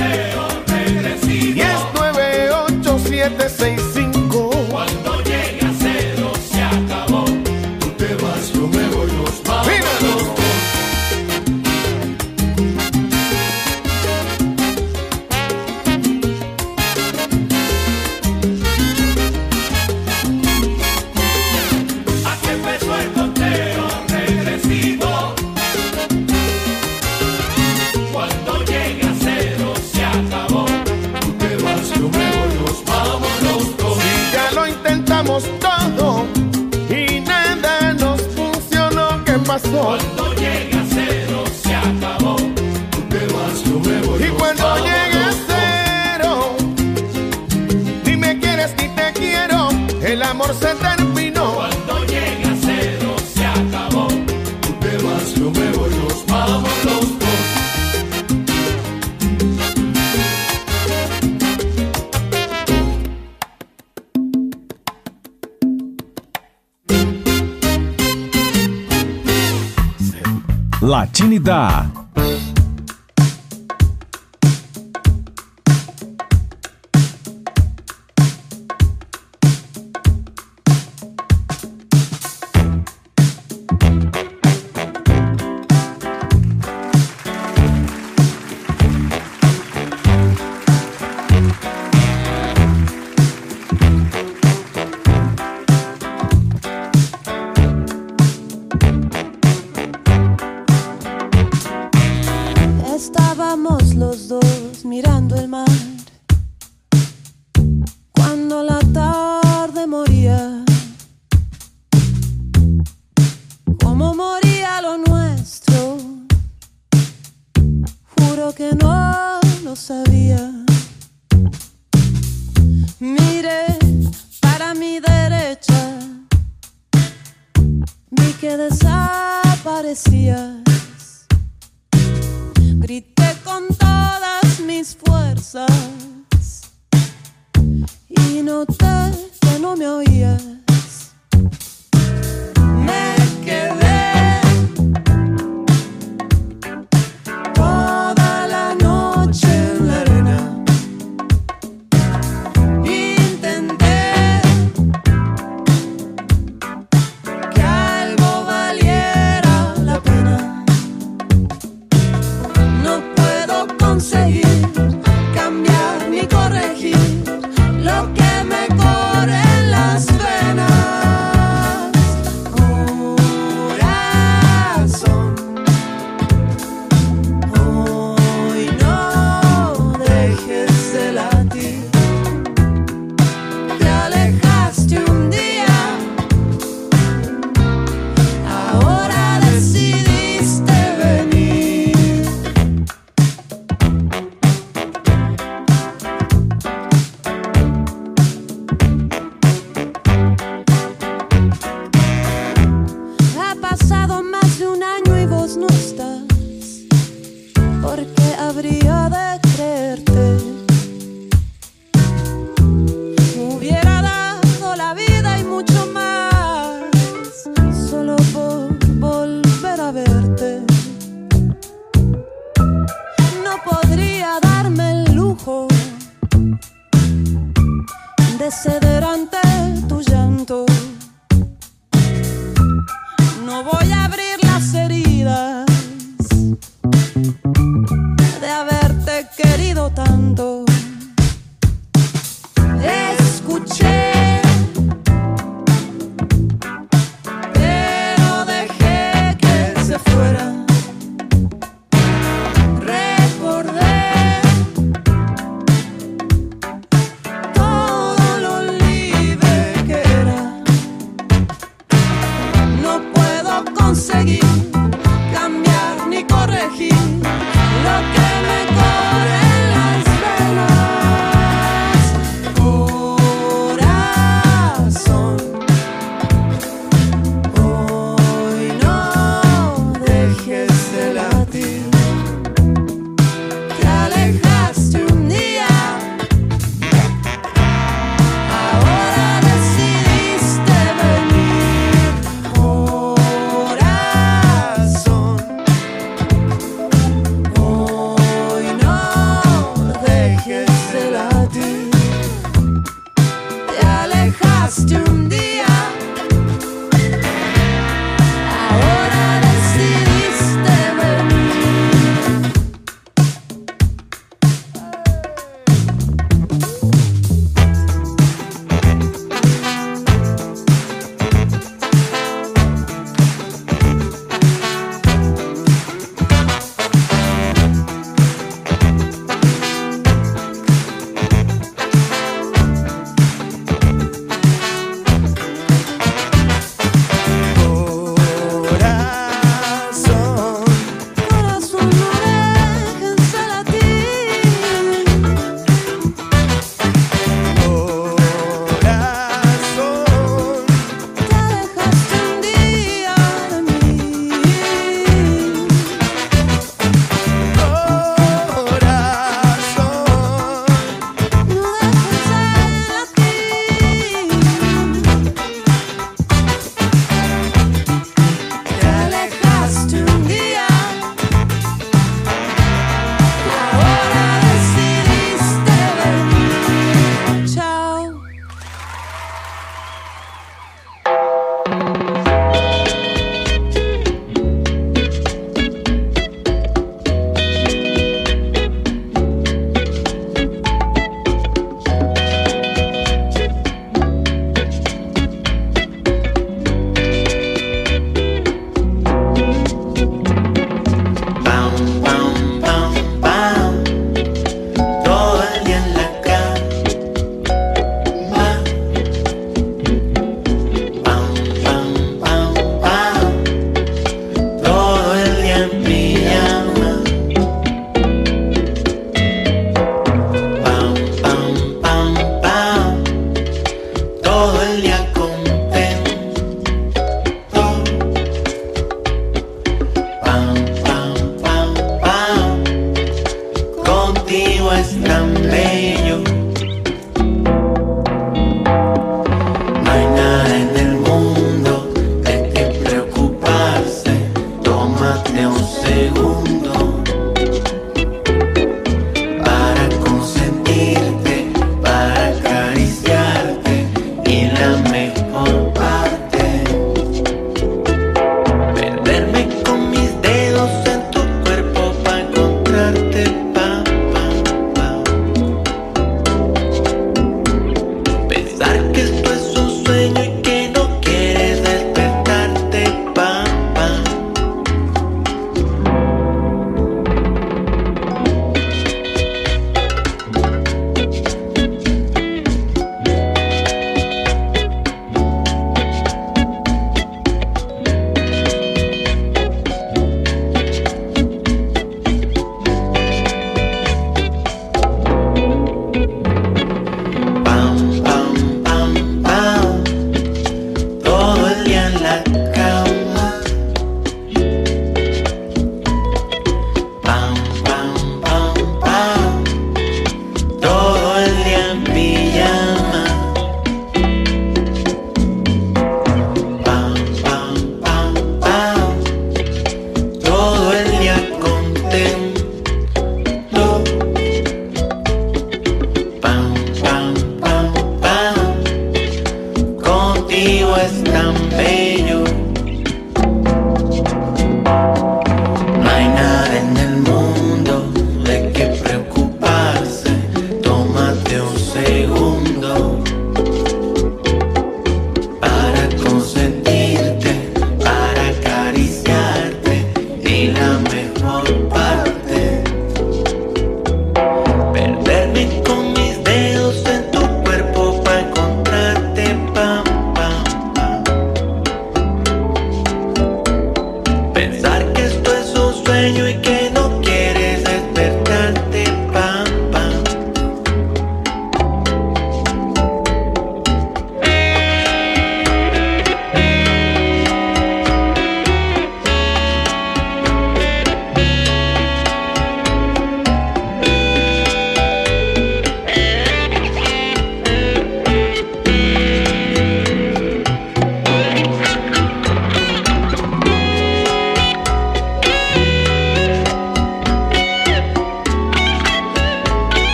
lá. 71.70 71.99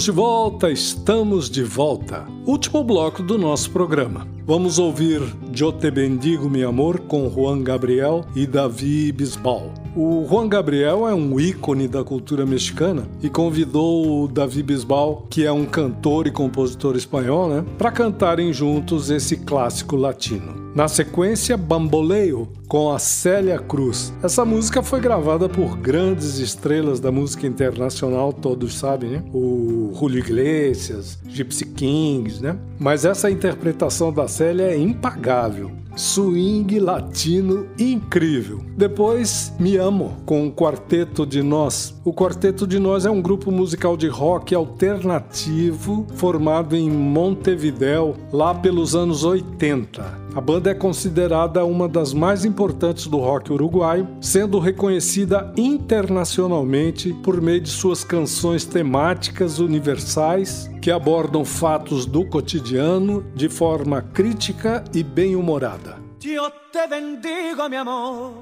Estamos 0.00 0.14
de 0.14 0.22
volta, 0.22 0.70
estamos 0.70 1.50
de 1.50 1.62
volta. 1.62 2.26
Último 2.46 2.82
bloco 2.82 3.22
do 3.22 3.36
nosso 3.36 3.70
programa. 3.70 4.26
Vamos 4.46 4.78
ouvir 4.78 5.20
Eu 5.54 5.70
Te 5.70 5.90
Bendigo, 5.90 6.48
Meu 6.48 6.70
Amor, 6.70 7.00
com 7.00 7.28
Juan 7.28 7.62
Gabriel 7.62 8.24
e 8.34 8.46
Davi 8.46 9.12
Bisbal. 9.12 9.74
O 9.94 10.26
Juan 10.26 10.48
Gabriel 10.48 11.06
é 11.06 11.14
um 11.14 11.38
ícone 11.38 11.86
da 11.86 12.02
cultura 12.02 12.46
mexicana 12.46 13.06
e 13.22 13.28
convidou 13.28 14.24
o 14.24 14.28
Davi 14.28 14.62
Bisbal, 14.62 15.26
que 15.28 15.44
é 15.44 15.52
um 15.52 15.66
cantor 15.66 16.26
e 16.26 16.30
compositor 16.30 16.96
espanhol, 16.96 17.50
né, 17.50 17.64
para 17.76 17.92
cantarem 17.92 18.52
juntos 18.54 19.10
esse 19.10 19.36
clássico 19.36 19.96
latino. 19.96 20.70
Na 20.74 20.86
sequência, 20.86 21.56
Bamboleio, 21.56 22.48
com 22.68 22.92
a 22.92 22.98
Célia 23.00 23.58
Cruz. 23.58 24.12
Essa 24.22 24.44
música 24.44 24.84
foi 24.84 25.00
gravada 25.00 25.48
por 25.48 25.76
grandes 25.76 26.38
estrelas 26.38 27.00
da 27.00 27.10
música 27.10 27.44
internacional, 27.44 28.32
todos 28.32 28.78
sabem, 28.78 29.10
né? 29.10 29.24
O 29.34 29.79
Julio 30.00 30.20
Iglesias, 30.20 31.18
Gypsy 31.28 31.66
Kings, 31.66 32.42
né? 32.42 32.56
Mas 32.78 33.04
essa 33.04 33.30
interpretação 33.30 34.10
da 34.10 34.26
Célia 34.26 34.64
é 34.64 34.76
impagável. 34.78 35.70
Swing 35.94 36.78
latino 36.78 37.66
incrível. 37.78 38.62
Depois, 38.76 39.52
Me 39.58 39.76
Amo, 39.76 40.16
com 40.24 40.46
o 40.46 40.52
Quarteto 40.52 41.26
de 41.26 41.42
Nós. 41.42 41.94
O 42.04 42.14
Quarteto 42.14 42.66
de 42.66 42.78
Nós 42.78 43.04
é 43.04 43.10
um 43.10 43.20
grupo 43.20 43.50
musical 43.50 43.96
de 43.96 44.08
rock 44.08 44.54
alternativo 44.54 46.06
formado 46.14 46.74
em 46.74 46.88
Montevidéu, 46.88 48.16
lá 48.32 48.54
pelos 48.54 48.94
anos 48.94 49.24
80. 49.24 50.19
A 50.32 50.40
banda 50.40 50.70
é 50.70 50.74
considerada 50.74 51.64
uma 51.64 51.88
das 51.88 52.14
mais 52.14 52.44
importantes 52.44 53.08
do 53.08 53.18
rock 53.18 53.52
uruguaio, 53.52 54.06
sendo 54.20 54.60
reconhecida 54.60 55.52
internacionalmente 55.56 57.12
por 57.14 57.40
meio 57.40 57.60
de 57.60 57.68
suas 57.68 58.04
canções 58.04 58.64
temáticas 58.64 59.58
universais 59.58 60.70
que 60.80 60.90
abordam 60.90 61.44
fatos 61.44 62.06
do 62.06 62.24
cotidiano 62.24 63.22
de 63.34 63.48
forma 63.48 64.02
crítica 64.02 64.84
e 64.94 65.02
bem-humorada. 65.02 65.98
Yo 66.22 66.48
te 66.70 66.86
bendigo, 66.86 67.68
mi 67.68 67.76
amor, 67.76 68.32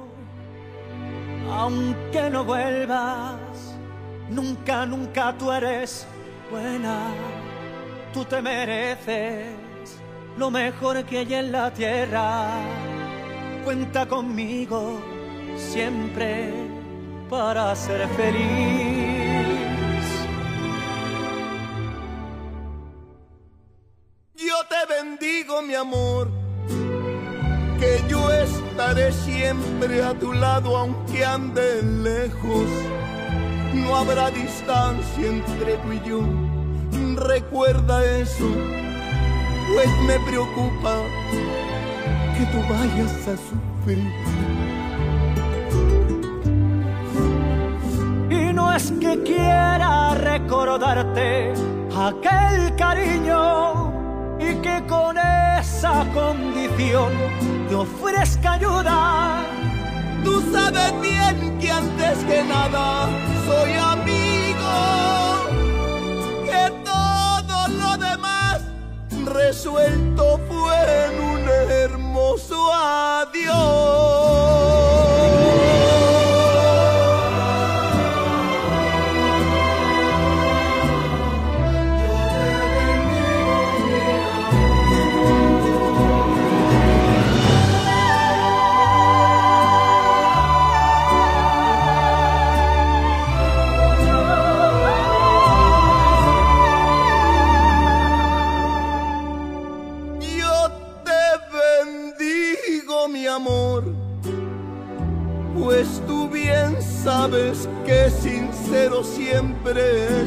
aunque 1.51 2.29
no 2.29 2.45
vuelvas, 2.45 3.79
nunca, 4.29 4.85
nunca 4.85 5.33
tú 5.33 5.51
eres 5.51 6.07
buena, 6.51 7.15
tú 8.13 8.27
te 8.27 8.43
mereces 8.43 9.68
lo 10.39 10.51
mejor 10.53 11.05
que 11.05 11.19
hay 11.19 11.35
en 11.35 11.53
la 11.53 11.73
tierra. 11.73 12.51
Cuenta 13.65 14.07
conmigo 14.07 15.01
siempre 15.57 16.53
para 17.29 17.75
ser 17.75 18.09
feliz. 18.11 19.49
Yo 24.35 24.55
te 24.69 24.95
bendigo, 24.95 25.61
mi 25.63 25.75
amor, 25.75 26.29
que 27.81 28.01
yo 28.09 28.31
estaré 28.33 29.13
siempre 29.13 30.03
a 30.03 30.15
tu 30.15 30.33
lado 30.33 30.77
aunque 30.77 31.25
ande 31.25 31.83
lejos. 31.83 32.69
No 33.75 33.97
habrá 33.97 34.31
distancia 34.31 35.27
entre 35.27 35.77
tú 35.79 35.93
y 35.93 36.09
yo. 36.09 36.21
Recuerda 37.17 38.05
eso, 38.05 38.49
pues 39.69 39.89
me 40.07 40.19
preocupa 40.21 41.03
que 42.37 42.47
tú 42.47 42.59
vayas 42.69 43.13
a 43.29 43.37
sufrir. 43.37 44.13
Y 48.31 48.53
no 48.53 48.73
es 48.75 48.93
que 48.93 49.23
quiera 49.23 50.15
recordarte 50.15 51.53
aquel 51.97 52.75
cariño 52.77 53.93
y 54.39 54.55
que 54.63 54.83
con 54.89 55.17
esa 55.19 56.05
condición 56.15 57.13
te 57.69 57.75
ofrezca 57.75 58.53
ayuda. 58.53 59.43
Tú 60.25 60.43
sabes 60.53 60.93
bien 61.01 61.59
que 61.61 61.71
antes 61.71 62.19
que 62.25 62.45
nada 62.45 63.09
soy 63.47 63.73
amigo, 63.73 64.18
resuelto 69.39 70.41
fue 70.49 71.07
en 71.07 71.21
un 71.21 71.49
hermoso 71.49 72.73
adiós. 72.75 74.08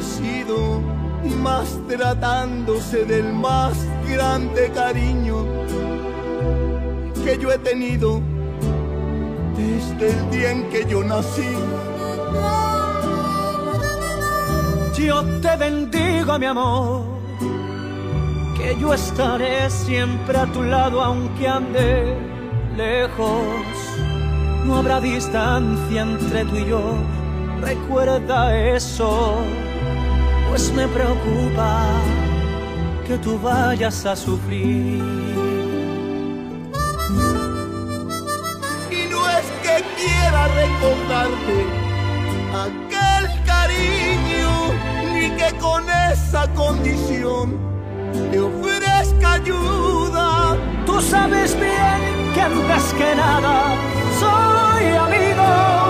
Sido, 0.02 0.80
más 1.38 1.78
tratándose 1.88 3.04
del 3.04 3.32
más 3.32 3.74
grande 4.08 4.70
cariño 4.72 5.44
que 7.24 7.38
yo 7.38 7.50
he 7.50 7.58
tenido 7.58 8.20
desde 9.56 10.10
el 10.10 10.30
día 10.30 10.50
en 10.52 10.68
que 10.70 10.86
yo 10.86 11.02
nací. 11.02 11.56
Yo 14.96 15.24
te 15.40 15.56
bendigo, 15.56 16.38
mi 16.38 16.46
amor, 16.46 17.02
que 18.56 18.76
yo 18.80 18.94
estaré 18.94 19.68
siempre 19.70 20.38
a 20.38 20.46
tu 20.46 20.62
lado 20.62 21.00
aunque 21.00 21.48
ande 21.48 22.16
lejos. 22.76 23.76
No 24.64 24.76
habrá 24.76 25.00
distancia 25.00 26.02
entre 26.02 26.44
tú 26.44 26.56
y 26.56 26.66
yo, 26.66 26.94
recuerda 27.62 28.56
eso, 28.76 29.36
pues 30.50 30.72
me 30.72 30.86
preocupa 30.88 31.86
que 33.06 33.16
tú 33.18 33.38
vayas 33.38 34.04
a 34.04 34.14
sufrir. 34.16 35.02
Y 38.90 39.00
no 39.10 39.20
es 39.38 39.46
que 39.62 39.76
quiera 39.96 40.48
recordarte 40.48 41.56
aquel 42.66 43.44
cariño, 43.44 44.50
ni 45.12 45.30
que 45.30 45.56
con 45.58 45.84
esa 46.12 46.46
condición 46.54 47.58
te 48.30 48.40
ofrezca 48.40 49.34
ayuda. 49.34 50.56
Tú 50.84 51.00
sabes 51.00 51.56
bien 51.58 52.32
que 52.34 52.40
antes 52.40 52.92
que 52.94 53.14
nada 53.14 53.74
soy 54.20 54.84
amigo, 55.06 55.81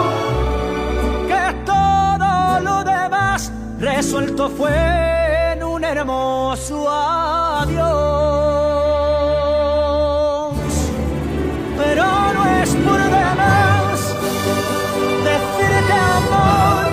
resuelto 3.83 4.49
fue 4.49 5.59
un 5.61 5.83
hermoso 5.83 6.89
adiós. 6.89 7.83
Pero 11.77 12.05
no 12.33 12.47
es 12.63 12.71
por 12.77 13.03
demás 13.03 14.15
decirte 15.25 15.93
amor, 15.93 16.85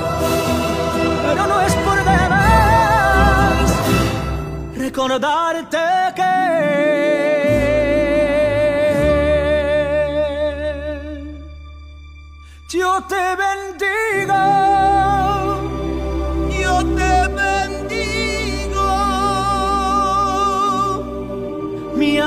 pero 1.27 1.45
no 1.47 1.61
es 1.61 1.73
por 1.75 2.03
demás 2.03 3.71
recordarte 4.75 5.77
que 6.15 6.39
yo 12.69 13.03
te 13.07 13.35
bendigo, 13.43 14.41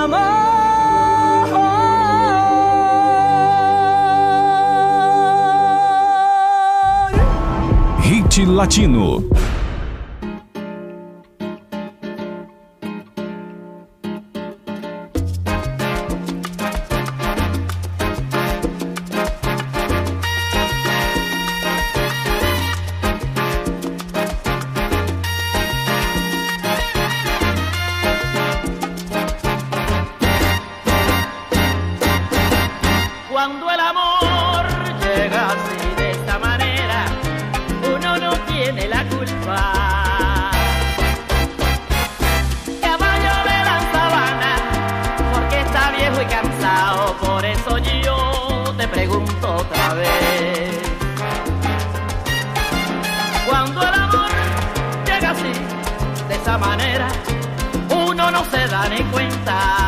amor. 0.03 0.43
Hit 8.03 8.47
Latino. 8.47 9.31
se 58.51 58.66
dan 58.69 58.93
en 58.93 59.10
cuenta. 59.10 59.81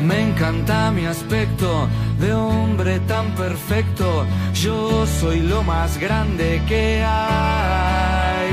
Me 0.00 0.20
encanta 0.22 0.90
mi 0.90 1.04
aspecto 1.04 1.86
de 2.18 2.32
hombre 2.32 2.98
tan 3.00 3.34
perfecto. 3.34 4.24
Yo 4.54 5.06
soy 5.20 5.40
lo 5.40 5.62
más 5.62 5.98
grande 5.98 6.62
que 6.66 7.04
hay. 7.04 8.48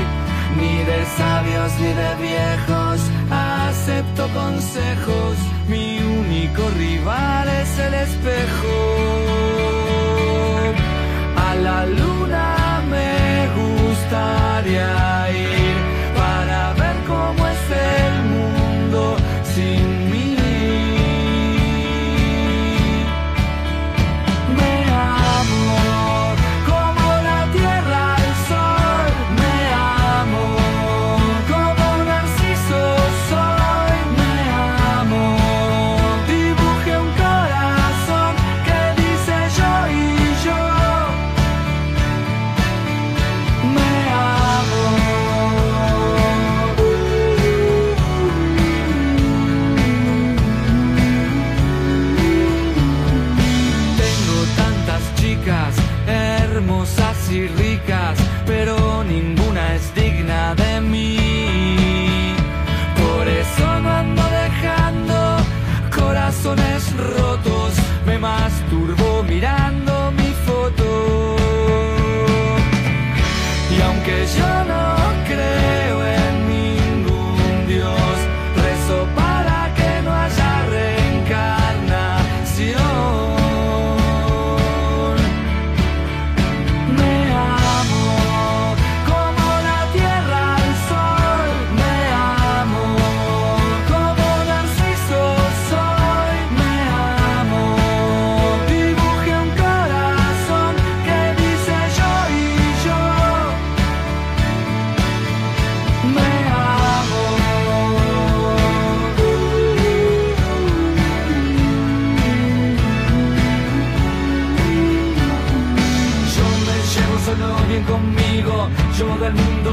Ni 0.58 0.84
de 0.84 1.04
sabios 1.16 1.72
ni 1.80 1.92
de 1.94 2.14
viejos 2.26 3.00
acepto 3.30 4.28
consejos. 4.34 5.36
Mi 5.68 5.98
único 5.98 6.68
rival 6.76 7.48
es 7.48 7.78
el 7.78 7.94
espejo. 7.94 9.51
La 11.72 11.86
luna 11.86 12.82
me 12.90 13.48
gustaría 13.56 15.21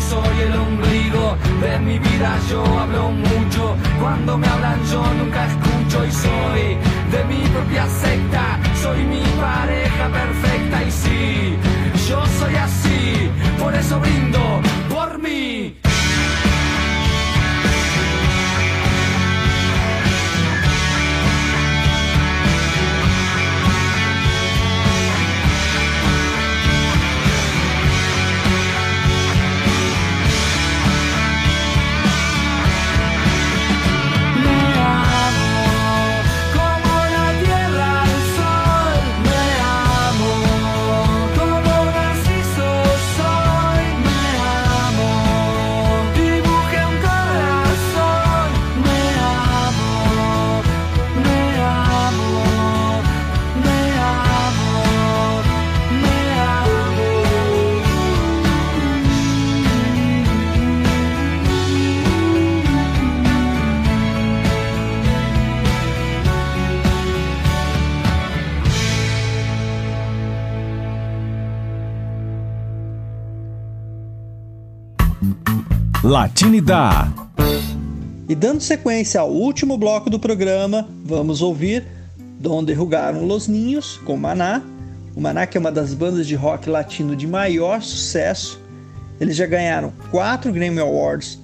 soy 0.01 0.41
el 0.41 0.55
ombligo, 0.55 1.38
de 1.61 1.80
mi 1.80 1.99
vida 1.99 2.38
yo 2.49 2.63
E 78.27 78.34
dando 78.34 78.59
sequência 78.59 79.21
ao 79.21 79.30
último 79.30 79.77
bloco 79.77 80.09
do 80.09 80.19
programa, 80.19 80.89
vamos 81.05 81.43
ouvir 81.43 81.85
Donde 82.39 82.73
Rugaram 82.73 83.23
Los 83.23 83.47
Ninhos, 83.47 83.97
com 83.97 84.17
Maná. 84.17 84.63
O 85.15 85.21
Maná 85.21 85.45
que 85.45 85.57
é 85.57 85.59
uma 85.59 85.71
das 85.71 85.93
bandas 85.93 86.26
de 86.26 86.34
rock 86.34 86.67
latino 86.67 87.15
de 87.15 87.27
maior 87.27 87.84
sucesso. 87.84 88.59
Eles 89.21 89.35
já 89.35 89.45
ganharam 89.45 89.93
4 90.09 90.51
Grammy 90.51 90.80
Awards, 90.80 91.38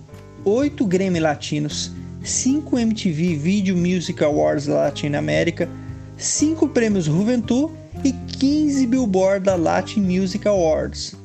8 0.43 0.83
Grammy 0.87 1.19
Latinos, 1.19 1.91
5 2.23 2.79
MTV 2.79 3.35
Video 3.35 3.77
Music 3.77 4.23
Awards 4.23 4.65
da 4.65 4.73
Latinoamérica, 4.85 5.69
5 6.17 6.67
prêmios 6.69 7.05
Juventud 7.05 7.71
e 8.03 8.11
15 8.11 8.87
Billboard 8.87 9.45
da 9.45 9.55
Latin 9.55 10.01
Music 10.01 10.47
Awards. 10.47 11.15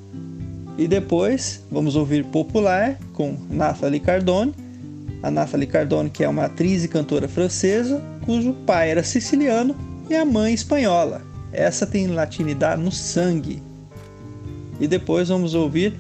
E 0.81 0.89
depois 0.89 1.63
vamos 1.71 1.95
ouvir 1.95 2.25
Popular 2.25 2.99
com 3.13 3.37
Nathalie 3.51 4.01
Cardone. 4.01 4.55
A 5.23 5.31
Nathalie 5.31 5.67
Cardone, 5.67 6.09
que 6.09 6.25
é 6.25 6.29
uma 6.29 6.47
atriz 6.47 6.83
e 6.83 6.89
cantora 6.89 7.29
francesa, 7.29 8.03
cujo 8.25 8.55
pai 8.65 8.91
era 8.91 9.03
siciliano 9.03 9.77
e 10.09 10.17
a 10.17 10.25
mãe 10.25 10.55
espanhola. 10.55 11.21
Essa 11.53 11.87
tem 11.87 12.07
latinidade 12.07 12.81
no 12.81 12.91
sangue. 12.91 13.63
E 14.81 14.89
depois 14.89 15.29
vamos 15.29 15.53
ouvir 15.53 15.93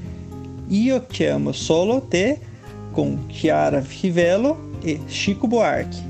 Io 0.70 1.02
Chiamo 1.12 1.52
Solo 1.52 2.00
Te 2.00 2.38
com 2.94 3.18
Chiara 3.28 3.80
Rivello 3.86 4.56
e 4.82 4.98
Chico 5.08 5.46
Buarque. 5.46 6.02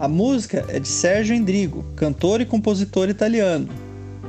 A 0.00 0.08
música 0.08 0.64
é 0.68 0.80
de 0.80 0.88
Sérgio 0.88 1.36
Endrigo, 1.36 1.84
cantor 1.94 2.40
e 2.40 2.46
compositor 2.46 3.10
italiano. 3.10 3.68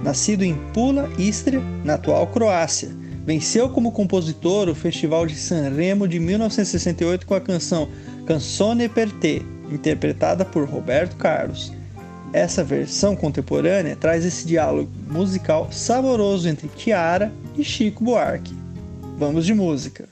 Nascido 0.04 0.44
em 0.44 0.56
Pula, 0.74 1.10
Istria, 1.18 1.62
na 1.86 1.94
atual 1.94 2.28
Croácia. 2.28 2.99
Venceu 3.30 3.70
como 3.70 3.92
compositor 3.92 4.68
o 4.70 4.74
Festival 4.74 5.28
de 5.28 5.36
Sanremo 5.36 6.08
de 6.08 6.20
1968 6.20 7.28
com 7.28 7.36
a 7.36 7.40
canção 7.40 7.88
Canzone 8.26 8.90
per 8.90 9.12
te, 9.20 9.46
interpretada 9.72 10.44
por 10.44 10.68
Roberto 10.68 11.16
Carlos. 11.16 11.72
Essa 12.34 12.64
versão 12.64 13.16
contemporânea 13.16 13.96
traz 13.96 14.26
esse 14.26 14.48
diálogo 14.48 14.90
musical 15.08 15.72
saboroso 15.72 16.50
entre 16.50 16.72
Chiara 16.76 17.32
e 17.56 17.64
Chico 17.64 18.04
Buarque. 18.04 18.56
Vamos 19.20 19.46
de 19.46 19.54
música. 19.54 20.10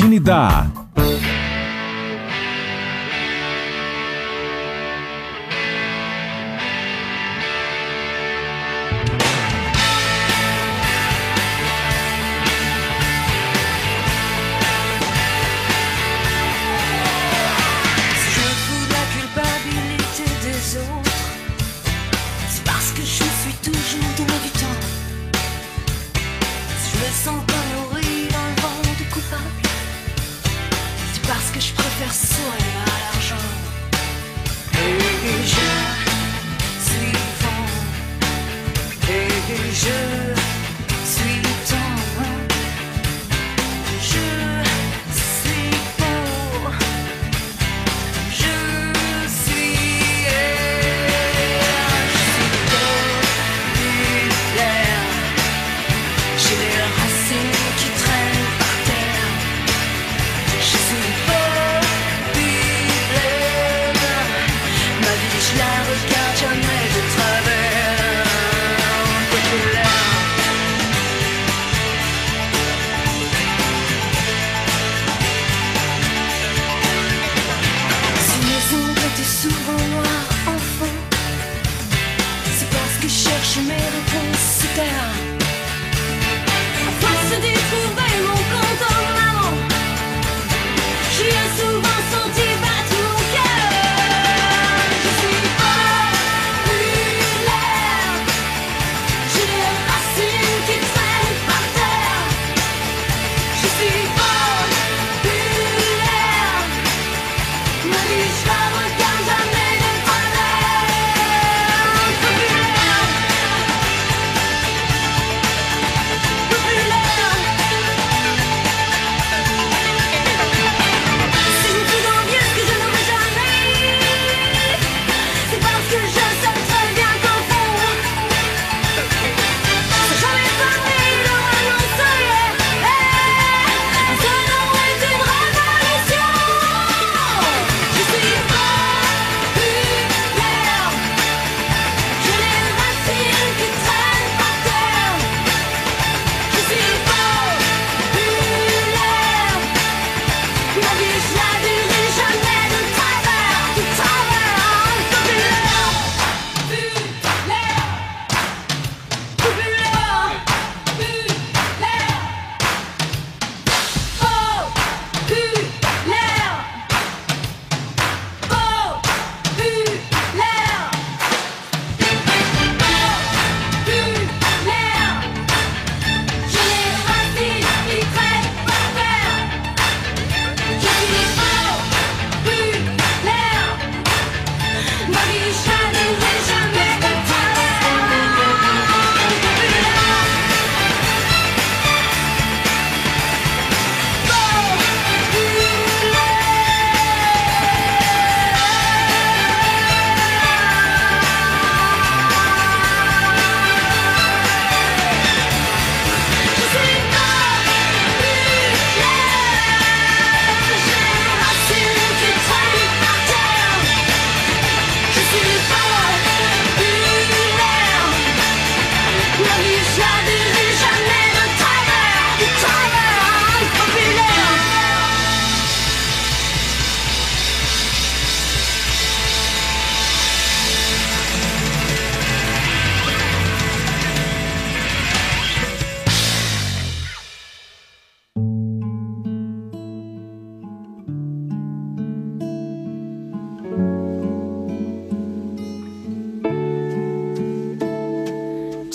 Latinidad. 0.00 0.64
Si 0.64 0.69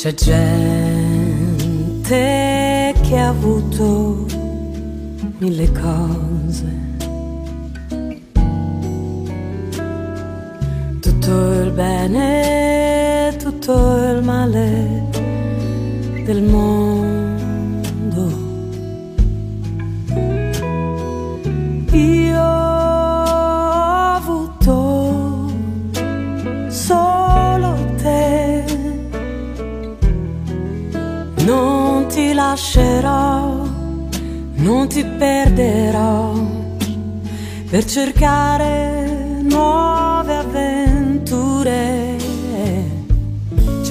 suggest 0.06 0.55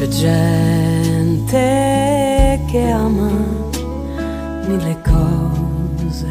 C'è 0.05 0.11
gente 0.11 1.57
che 2.67 2.91
ama 2.91 3.31
mille 4.67 5.01
cose. 5.01 6.29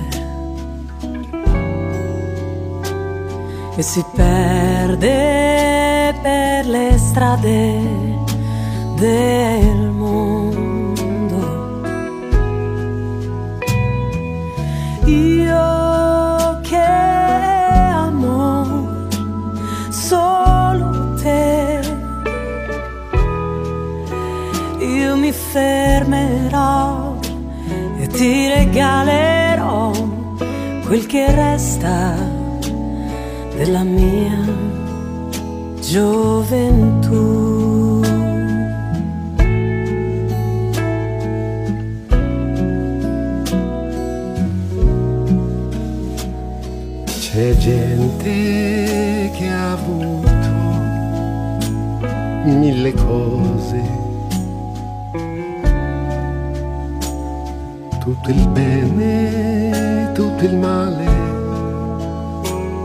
E 3.75 3.81
si 3.81 4.05
perde 4.13 6.13
per 6.21 6.67
le 6.67 6.95
strade 6.99 7.81
del 8.97 9.92
regalerò 28.73 29.91
quel 30.83 31.05
che 31.05 31.31
resta 31.31 32.15
della 33.55 33.83
mia 33.83 34.35
gioventù. 35.79 37.21
C'è 47.05 47.55
gente 47.57 49.31
che 49.37 49.49
ha 49.49 49.73
avuto 49.73 50.31
mille 52.45 52.93
cose, 52.93 53.52
tutto 58.03 58.31
il 58.31 58.47
bene, 58.49 60.11
tutto 60.13 60.43
il 60.43 60.57
male 60.57 61.05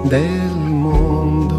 del 0.05 0.57
mondo. 0.57 1.57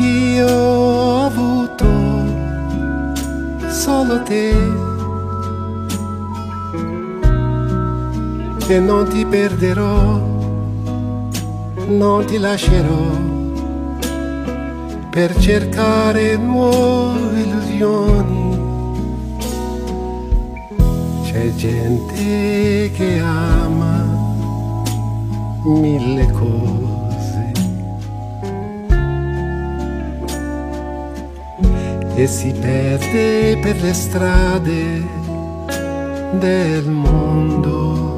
Io 0.00 0.48
ho 0.48 1.24
avuto 1.26 1.86
solo 3.70 4.24
te. 4.24 4.82
e 8.66 8.80
non 8.80 9.06
ti 9.06 9.26
perderò, 9.26 10.20
non 11.86 12.24
ti 12.24 12.38
lascerò 12.38 13.10
per 15.10 15.36
cercare 15.36 16.36
nuove 16.38 17.33
illusioni. 17.74 18.62
C'è 21.24 21.54
gente 21.54 22.90
che 22.94 23.18
ama 23.20 24.04
mille 25.64 26.30
cose 26.30 27.52
e 32.14 32.26
si 32.26 32.52
perde 32.52 33.58
per 33.60 33.80
le 33.82 33.92
strade 33.92 35.02
del 36.38 36.88
mondo. 36.88 38.12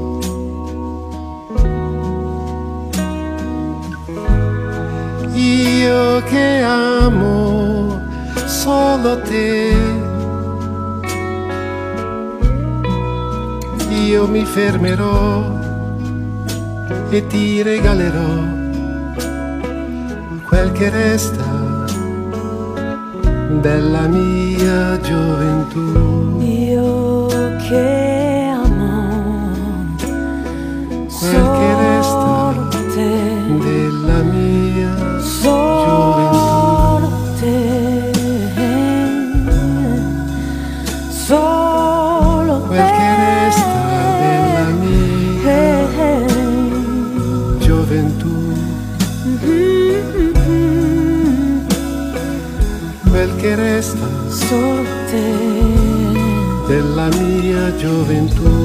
Io 5.32 6.22
che 6.22 6.62
amo 6.62 7.75
solo 8.66 9.20
te, 9.20 9.72
io 14.08 14.26
mi 14.26 14.44
fermerò 14.44 15.44
e 17.10 17.26
ti 17.28 17.62
regalerò 17.62 18.34
quel 20.48 20.72
che 20.72 20.90
resta 20.90 21.46
della 23.60 24.08
mia 24.08 24.98
gioventù. 25.00 26.40
Io 26.40 27.28
che 27.68 28.05
gioventù. 57.76 58.55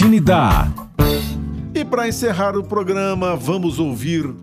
Latinidade. 0.00 0.72
E 1.74 1.84
para 1.84 2.08
encerrar 2.08 2.56
o 2.56 2.64
programa, 2.64 3.36
vamos 3.36 3.78
ouvir 3.78 4.34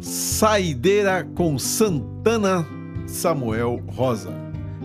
Saideira 0.00 1.24
com 1.36 1.56
Santana 1.60 2.66
Samuel 3.06 3.80
Rosa. 3.86 4.32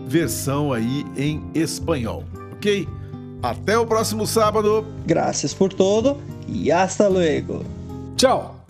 Versão 0.06 0.72
aí 0.72 1.04
em 1.16 1.42
espanhol, 1.54 2.22
ok? 2.52 2.88
Até 3.42 3.76
o 3.76 3.84
próximo 3.84 4.24
sábado. 4.24 4.86
Gracias 5.04 5.52
por 5.52 5.72
todo 5.72 6.18
y 6.46 6.70
hasta 6.70 7.08
luego. 7.08 7.64
Tchau! 8.16 8.61